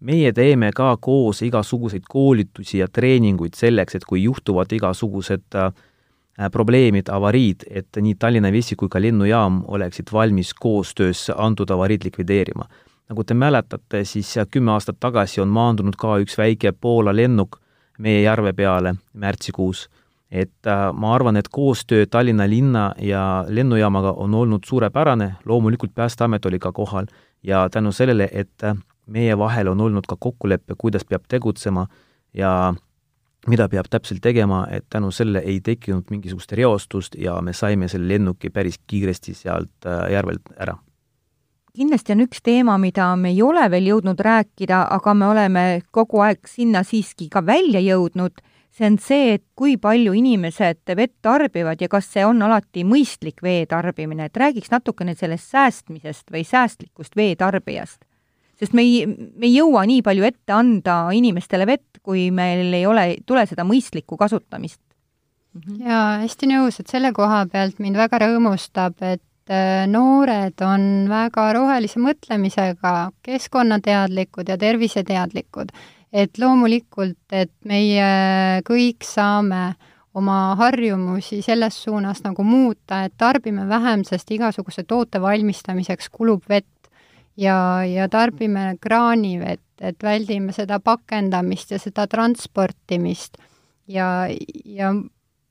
Meie 0.00 0.32
teeme 0.32 0.70
ka 0.74 0.96
koos 1.00 1.42
igasuguseid 1.42 2.06
koolitusi 2.08 2.78
ja 2.78 2.88
treeninguid 2.88 3.54
selleks, 3.56 3.94
et 3.94 4.04
kui 4.04 4.22
juhtuvad 4.22 4.72
igasugused 4.72 5.54
äh, 5.54 5.72
probleemid, 6.52 7.08
avariid, 7.08 7.66
et 7.70 7.96
nii 7.96 8.14
Tallinna 8.18 8.52
Vesi 8.52 8.76
kui 8.76 8.88
ka 8.88 9.02
lennujaam 9.02 9.62
oleksid 9.68 10.10
valmis 10.12 10.54
koostöös 10.54 11.30
antud 11.36 11.70
avariid 11.70 12.04
likvideerima 12.04 12.68
nagu 13.08 13.24
te 13.24 13.34
mäletate, 13.34 14.04
siis 14.04 14.34
kümme 14.50 14.72
aastat 14.72 14.96
tagasi 15.00 15.40
on 15.40 15.52
maandunud 15.52 15.96
ka 16.00 16.16
üks 16.22 16.38
väike 16.40 16.72
Poola 16.72 17.12
lennuk 17.14 17.60
meie 17.98 18.22
järve 18.22 18.52
peale 18.52 18.94
märtsikuus. 19.12 19.88
et 20.34 20.66
äh, 20.66 20.92
ma 20.92 21.14
arvan, 21.14 21.36
et 21.36 21.48
koostöö 21.48 22.06
Tallinna 22.10 22.48
linna 22.48 22.94
ja 22.98 23.44
lennujaamaga 23.48 24.12
on 24.12 24.34
olnud 24.34 24.64
suurepärane, 24.66 25.34
loomulikult 25.44 25.94
Päästeamet 25.94 26.46
oli 26.46 26.58
ka 26.58 26.72
kohal 26.72 27.06
ja 27.42 27.68
tänu 27.70 27.92
sellele, 27.92 28.28
et 28.32 28.64
äh, 28.64 28.76
meie 29.06 29.38
vahel 29.38 29.68
on 29.68 29.80
olnud 29.80 30.06
ka 30.08 30.16
kokkulepe, 30.20 30.74
kuidas 30.78 31.04
peab 31.04 31.26
tegutsema 31.28 31.86
ja 32.34 32.74
mida 33.48 33.68
peab 33.68 33.88
täpselt 33.90 34.22
tegema, 34.24 34.64
et 34.70 34.86
tänu 34.90 35.10
sellele 35.12 35.44
ei 35.44 35.60
tekkinud 35.60 36.08
mingisugust 36.10 36.52
reostust 36.52 37.18
ja 37.20 37.36
me 37.42 37.52
saime 37.52 37.88
selle 37.88 38.08
lennuki 38.08 38.50
päris 38.50 38.80
kiiresti 38.86 39.34
sealt 39.34 39.86
äh, 39.86 40.10
järvelt 40.12 40.52
ära. 40.56 40.78
Kindlasti 41.74 42.14
on 42.14 42.22
üks 42.22 42.38
teema, 42.46 42.76
mida 42.78 43.08
me 43.18 43.32
ei 43.34 43.40
ole 43.42 43.64
veel 43.70 43.88
jõudnud 43.90 44.20
rääkida, 44.22 44.84
aga 44.94 45.14
me 45.18 45.26
oleme 45.26 45.64
kogu 45.90 46.20
aeg 46.22 46.46
sinna 46.46 46.84
siiski 46.86 47.26
ka 47.32 47.42
välja 47.42 47.82
jõudnud, 47.82 48.38
see 48.74 48.86
on 48.86 48.98
see, 49.02 49.34
et 49.34 49.42
kui 49.58 49.74
palju 49.82 50.14
inimesed 50.14 50.94
vett 50.94 51.16
tarbivad 51.22 51.82
ja 51.82 51.90
kas 51.90 52.06
see 52.12 52.22
on 52.26 52.42
alati 52.46 52.86
mõistlik 52.86 53.42
vee 53.42 53.66
tarbimine, 53.66 54.30
et 54.30 54.38
räägiks 54.38 54.70
natukene 54.70 55.16
sellest 55.18 55.50
säästmisest 55.50 56.30
või 56.30 56.44
säästlikust 56.46 57.18
vee 57.18 57.34
tarbijast. 57.38 58.03
Sest 58.60 58.74
me 58.76 58.84
ei, 58.86 59.04
me 59.06 59.48
ei 59.48 59.54
jõua 59.56 59.84
nii 59.88 60.02
palju 60.06 60.26
ette 60.28 60.54
anda 60.56 60.98
inimestele 61.16 61.66
vett, 61.68 62.00
kui 62.04 62.28
meil 62.34 62.72
ei 62.74 62.86
ole, 62.86 63.06
tule 63.26 63.46
seda 63.50 63.66
mõistlikku 63.66 64.18
kasutamist. 64.20 64.80
Mhm. 65.54 65.86
jaa, 65.86 66.18
hästi 66.24 66.50
nõus, 66.50 66.80
et 66.80 66.90
selle 66.90 67.12
koha 67.14 67.44
pealt 67.46 67.78
mind 67.78 67.96
väga 67.96 68.18
rõõmustab, 68.24 68.96
et 69.06 69.52
äh, 69.54 69.84
noored 69.86 70.58
on 70.66 71.06
väga 71.08 71.52
rohelise 71.54 72.02
mõtlemisega, 72.02 72.94
keskkonnateadlikud 73.22 74.50
ja 74.50 74.58
terviseteadlikud 74.58 75.70
et 76.14 76.38
loomulikult, 76.38 77.18
et 77.34 77.52
meie 77.66 78.06
kõik 78.66 79.02
saame 79.06 79.74
oma 80.14 80.54
harjumusi 80.58 81.40
selles 81.42 81.80
suunas 81.82 82.22
nagu 82.22 82.46
muuta, 82.46 83.02
et 83.08 83.16
tarbime 83.18 83.66
vähem, 83.68 84.04
sest 84.06 84.30
igasuguse 84.36 84.86
toote 84.86 85.18
valmistamiseks 85.22 86.12
kulub 86.14 86.46
vett 86.48 86.70
ja, 87.36 87.84
ja 87.86 88.08
tarbime 88.08 88.74
kraanivett, 88.80 89.62
et 89.80 90.02
väldime 90.02 90.52
seda 90.54 90.78
pakendamist 90.80 91.74
ja 91.74 91.80
seda 91.82 92.06
transportimist. 92.10 93.38
Ja, 93.90 94.26
ja 94.64 94.94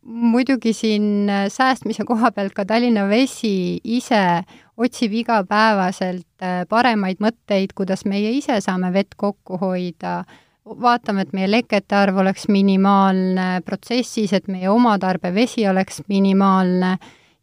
muidugi 0.04 0.74
siin 0.74 1.30
säästmise 1.50 2.04
koha 2.08 2.32
pealt 2.32 2.54
ka 2.54 2.66
Tallinna 2.66 3.06
Vesi 3.10 3.80
ise 3.84 4.44
otsib 4.78 5.14
igapäevaselt 5.14 6.48
paremaid 6.70 7.22
mõtteid, 7.24 7.76
kuidas 7.76 8.06
meie 8.10 8.32
ise 8.34 8.60
saame 8.62 8.92
vett 8.94 9.16
kokku 9.18 9.60
hoida. 9.62 10.24
Vaatame, 10.64 11.26
et 11.26 11.34
meie 11.36 11.50
lekete 11.50 11.96
arv 11.96 12.22
oleks 12.24 12.48
minimaalne 12.48 13.60
protsessis, 13.68 14.32
et 14.34 14.48
meie 14.48 14.70
oma 14.72 14.96
tarbevesi 15.00 15.68
oleks 15.68 16.00
minimaalne. 16.08 16.96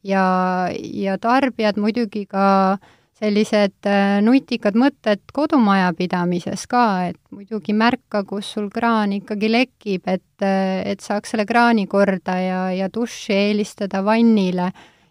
Ja, 0.03 0.25
ja 0.73 1.19
tarbijad 1.21 1.77
muidugi 1.77 2.25
ka 2.25 2.79
sellised 3.21 3.87
äh, 3.89 4.19
nutikad 4.25 4.77
mõtted 4.81 5.23
kodumajapidamises 5.37 6.65
ka, 6.71 6.85
et 7.11 7.19
muidugi 7.35 7.75
märka, 7.77 8.25
kus 8.29 8.55
sul 8.55 8.71
kraan 8.73 9.13
ikkagi 9.19 9.51
lekib, 9.53 10.09
et, 10.09 10.45
äh, 10.45 10.81
et 10.89 11.05
saaks 11.05 11.35
selle 11.35 11.45
kraani 11.49 11.87
korda 11.91 12.39
ja, 12.41 12.63
ja 12.73 12.89
duši 12.93 13.37
eelistada 13.37 14.03
vannile 14.07 14.71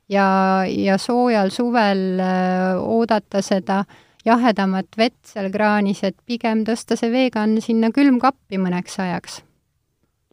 ja, 0.10 0.28
ja 0.66 0.98
soojal 0.98 1.54
suvel 1.54 2.22
äh, 2.24 2.80
oodata 2.82 3.44
seda 3.46 3.84
jahedamat 4.26 4.98
vett 4.98 5.20
seal 5.30 5.52
kraanis, 5.54 6.04
et 6.04 6.18
pigem 6.26 6.66
tõsta 6.68 6.98
see 7.00 7.12
veekann 7.14 7.62
sinna 7.62 7.94
külmkappi 7.96 8.60
mõneks 8.62 9.00
ajaks. 9.06 9.42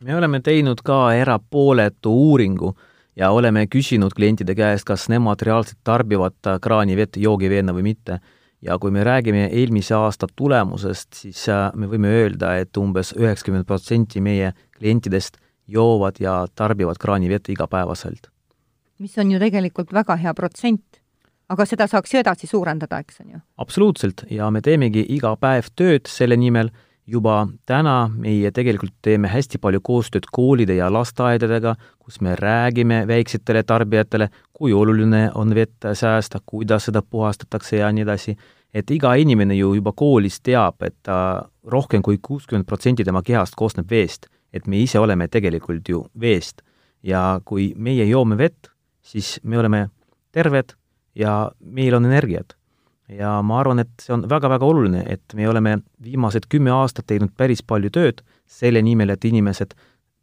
me 0.03 0.16
oleme 0.16 0.41
teinud 0.41 0.81
ka 0.85 1.12
erapooletu 1.14 2.12
uuringu 2.12 2.74
ja 3.17 3.31
oleme 3.31 3.67
küsinud 3.67 4.14
klientide 4.17 4.55
käest, 4.55 4.85
kas 4.85 5.09
nemad 5.09 5.43
reaalselt 5.43 5.79
tarbivad 5.85 6.59
kraanivett 6.62 7.17
joogiveena 7.17 7.73
või 7.73 7.93
mitte. 7.93 8.21
ja 8.62 8.79
kui 8.79 8.91
me 8.91 9.05
räägime 9.05 9.49
eelmise 9.53 9.95
aasta 9.95 10.27
tulemusest, 10.37 11.14
siis 11.14 11.49
äh, 11.49 11.71
me 11.75 11.87
võime 11.87 12.09
öelda, 12.09 12.57
et 12.59 12.77
umbes 12.77 13.12
üheksakümmend 13.12 13.67
protsenti 13.67 14.21
meie 14.21 14.53
klientidest 14.79 15.37
joovad 15.69 16.17
ja 16.21 16.47
tarbivad 16.55 16.97
kraanivett 16.99 17.49
igapäevaselt. 17.49 18.31
mis 18.99 19.19
on 19.19 19.31
ju 19.31 19.39
tegelikult 19.39 19.93
väga 19.93 20.17
hea 20.17 20.35
protsent 20.35 21.03
aga 21.53 21.67
seda 21.69 21.87
saaks 21.91 22.14
ju 22.14 22.21
edasi 22.21 22.49
suurendada, 22.51 23.01
eks 23.03 23.21
on 23.23 23.37
ju? 23.37 23.41
absoluutselt, 23.62 24.25
ja 24.31 24.51
me 24.51 24.62
teemegi 24.64 25.05
iga 25.17 25.35
päev 25.41 25.71
tööd 25.79 26.11
selle 26.11 26.39
nimel, 26.41 26.73
juba 27.07 27.46
täna 27.66 28.09
meie 28.11 28.50
tegelikult 28.50 28.94
teeme 29.02 29.28
hästi 29.30 29.61
palju 29.62 29.80
koostööd 29.84 30.26
koolide 30.32 30.74
ja 30.74 30.88
lasteaedadega, 30.92 31.76
kus 32.02 32.20
me 32.20 32.34
räägime 32.38 33.04
väiksetele 33.07 33.62
tarbijatele, 33.62 34.28
kui 34.52 34.72
oluline 34.72 35.30
on 35.34 35.54
vett 35.54 35.86
säästa, 35.94 36.40
kuidas 36.46 36.88
seda 36.88 37.02
puhastatakse 37.02 37.76
ja 37.76 37.92
nii 37.92 38.07
edasi, 38.07 38.36
et 38.74 38.90
iga 38.90 39.14
inimene 39.14 39.54
ju 39.54 39.74
juba 39.78 39.92
koolis 39.96 40.40
teab, 40.40 40.82
et 40.82 40.96
ta 41.07 41.46
rohkem 41.64 42.02
kui 42.02 42.18
kuuskümmend 42.22 42.66
protsenti 42.66 43.04
tema 43.04 43.22
kehast 43.22 43.54
koosneb 43.57 43.90
veest, 43.90 44.26
et 44.52 44.66
me 44.66 44.80
ise 44.82 44.98
oleme 44.98 45.28
tegelikult 45.28 45.88
ju 45.88 46.07
veest. 46.20 46.62
ja 47.07 47.40
kui 47.44 47.72
meie 47.76 48.04
joome 48.04 48.34
vett, 48.38 48.66
siis 49.02 49.38
me 49.44 49.59
oleme 49.59 49.88
terved, 50.32 50.72
ja 51.14 51.52
meil 51.61 51.94
on 51.94 52.04
energiat. 52.04 52.55
Ja 53.09 53.36
ma 53.42 53.61
arvan, 53.61 53.82
et 53.82 53.92
see 54.02 54.14
on 54.16 54.24
väga-väga 54.28 54.66
oluline, 54.66 55.04
et 55.07 55.34
me 55.34 55.48
oleme 55.48 55.78
viimased 56.02 56.48
kümme 56.50 56.72
aastat 56.74 57.07
teinud 57.07 57.34
päris 57.36 57.62
palju 57.62 57.90
tööd 57.94 58.22
selle 58.46 58.82
nimel, 58.82 59.12
et 59.14 59.24
inimesed 59.24 59.74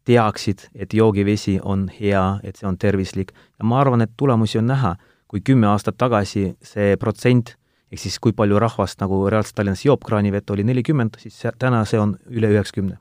teaksid, 0.08 0.68
et 0.76 0.94
joogivesi 0.94 1.60
on 1.64 1.88
hea, 2.00 2.24
et 2.44 2.60
see 2.60 2.68
on 2.68 2.78
tervislik 2.78 3.32
ja 3.34 3.68
ma 3.68 3.80
arvan, 3.82 4.04
et 4.04 4.12
tulemusi 4.18 4.60
on 4.60 4.68
näha. 4.72 4.96
kui 5.34 5.42
kümme 5.42 5.66
aastat 5.66 5.96
tagasi 5.98 6.54
see 6.62 6.98
protsent, 7.02 7.56
ehk 7.90 8.00
siis 8.00 8.20
kui 8.22 8.36
palju 8.38 8.60
rahvast 8.62 9.00
nagu 9.02 9.24
reaalselt 9.34 9.56
Tallinnas 9.56 9.82
joob 9.86 10.04
kraanivett, 10.06 10.50
oli 10.54 10.64
nelikümmend, 10.64 11.18
siis 11.18 11.42
täna 11.58 11.86
see 11.90 11.98
on 12.00 12.18
üle 12.30 12.52
üheksakümne 12.54 13.00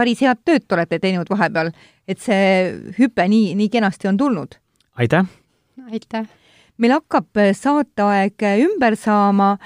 päris 0.00 0.20
head 0.24 0.40
tööd 0.44 0.72
olete 0.72 0.98
teinud 1.02 1.30
vahepeal, 1.30 1.72
et 2.08 2.20
see 2.22 2.74
hüpe 2.98 3.26
nii, 3.28 3.54
nii 3.58 3.68
kenasti 3.72 4.08
on 4.08 4.20
tulnud. 4.20 4.56
aitäh! 4.96 5.26
aitäh! 5.90 6.39
Meil 6.80 6.96
hakkab 6.96 7.36
äh, 7.40 7.52
saateaeg 7.56 8.42
äh, 8.42 8.64
ümber 8.66 8.96
saama. 8.96 9.56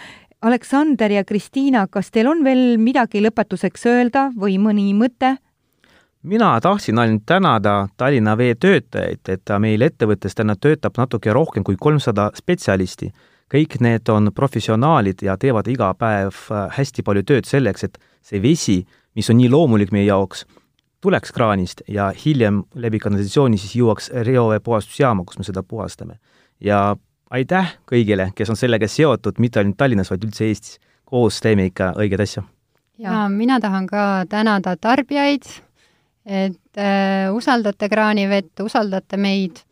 Aleksander 0.44 1.08
ja 1.08 1.22
Kristiina, 1.24 1.86
kas 1.88 2.10
teil 2.12 2.28
on 2.28 2.42
veel 2.44 2.76
midagi 2.76 3.22
lõpetuseks 3.24 3.86
öelda 3.88 4.28
või 4.36 4.58
mõni 4.60 4.90
mõte? 4.92 5.38
mina 6.24 6.60
tahtsin 6.60 6.98
ainult 6.98 7.22
tänada 7.26 7.88
Tallinna 7.96 8.36
Vee 8.36 8.54
töötajaid, 8.54 9.28
et 9.28 9.50
meil 9.60 9.82
ettevõttes 9.84 10.34
täna 10.34 10.56
töötab 10.56 10.96
natuke 10.96 11.32
rohkem 11.32 11.64
kui 11.64 11.76
kolmsada 11.80 12.30
spetsialisti. 12.34 13.12
kõik 13.54 13.76
need 13.80 14.08
on 14.08 14.32
professionaalid 14.34 15.22
ja 15.22 15.36
teevad 15.36 15.68
iga 15.68 15.94
päev 15.94 16.34
äh, 16.50 16.68
hästi 16.76 17.02
palju 17.02 17.22
tööd 17.22 17.44
selleks, 17.44 17.84
et 17.84 17.98
see 18.22 18.42
vesi, 18.42 18.86
mis 19.14 19.30
on 19.30 19.36
nii 19.36 19.48
loomulik 19.48 19.92
meie 19.92 20.04
jaoks, 20.04 20.46
tuleks 21.00 21.32
kraanist 21.32 21.82
ja 21.88 22.12
hiljem 22.24 22.62
läbi 22.74 22.98
kanalisatsiooni 22.98 23.58
siis 23.60 23.76
jõuaks 23.76 24.10
reoveepuhastusjaama, 24.10 25.24
kus 25.24 25.38
me 25.38 25.44
seda 25.44 25.62
puhastame. 25.62 26.18
ja 26.60 26.96
aitäh 27.30 27.76
kõigile, 27.90 28.30
kes 28.34 28.50
on 28.50 28.56
sellega 28.56 28.88
seotud, 28.88 29.38
mitte 29.38 29.60
ainult 29.60 29.76
Tallinnas, 29.76 30.10
vaid 30.10 30.24
üldse 30.24 30.48
Eestis. 30.48 30.80
koos 31.04 31.40
teeme 31.40 31.66
ikka 31.66 31.92
õiget 31.98 32.20
asja. 32.20 32.42
ja 32.98 33.28
mina 33.28 33.60
tahan 33.60 33.86
ka 33.86 34.24
tänada 34.28 34.76
tarbijaid, 34.76 35.42
et 36.26 36.78
äh, 36.78 37.32
usaldate 37.34 37.88
kraanivett, 37.88 38.60
usaldate 38.60 39.16
meid 39.16 39.62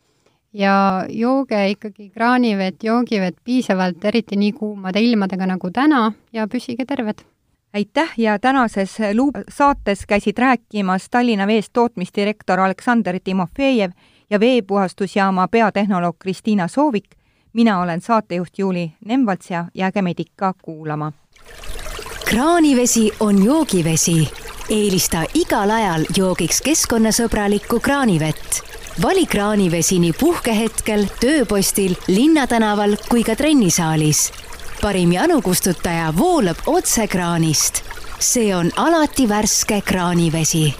ja 0.53 1.05
jooge 1.09 1.69
ikkagi 1.69 2.09
kraanivett, 2.09 2.83
joogivett 2.83 3.37
piisavalt, 3.43 4.05
eriti 4.05 4.35
nii 4.35 4.51
kuumade 4.51 5.01
ilmadega 5.01 5.45
nagu 5.45 5.71
täna 5.71 6.11
ja 6.33 6.47
püsige 6.47 6.85
terved 6.85 7.23
aitäh 7.73 8.13
ja 8.17 8.39
tänases 8.39 8.97
Luup 9.13 9.35
saates 9.49 10.05
käisid 10.05 10.37
rääkimas 10.37 11.09
Tallinna 11.09 11.47
Veest 11.47 11.73
tootmisdirektor 11.73 12.59
Aleksander 12.59 13.19
Timofejev 13.23 13.91
ja 14.29 14.39
veepuhastusjaama 14.39 15.47
peatehnoloog 15.47 16.15
Kristiina 16.19 16.67
Soovik. 16.67 17.09
Mina 17.53 17.81
olen 17.81 18.01
saatejuht 18.01 18.59
Juuli 18.59 18.91
Nemvalts 19.05 19.51
ja 19.51 19.65
jääge 19.73 20.01
meid 20.01 20.19
ikka 20.19 20.53
kuulama. 20.61 21.11
kraanivesi 22.25 23.11
on 23.19 23.45
joogivesi. 23.45 24.31
eelista 24.69 25.23
igal 25.33 25.69
ajal 25.69 26.05
joogiks 26.17 26.61
keskkonnasõbralikku 26.61 27.79
kraanivett. 27.79 28.61
vali 29.01 29.25
kraanivesi 29.25 29.99
nii 29.99 30.13
puhkehetkel, 30.19 31.05
tööpostil, 31.19 31.95
linnatänaval 32.07 32.97
kui 33.09 33.23
ka 33.23 33.35
trennisaalis 33.35 34.31
parim 34.81 35.11
janukustutaja 35.11 36.13
voolab 36.17 36.57
otse 36.65 37.07
kraanist. 37.07 37.83
see 38.19 38.55
on 38.55 38.71
alati 38.75 39.29
värske 39.29 39.81
kraanivesi 39.81 40.73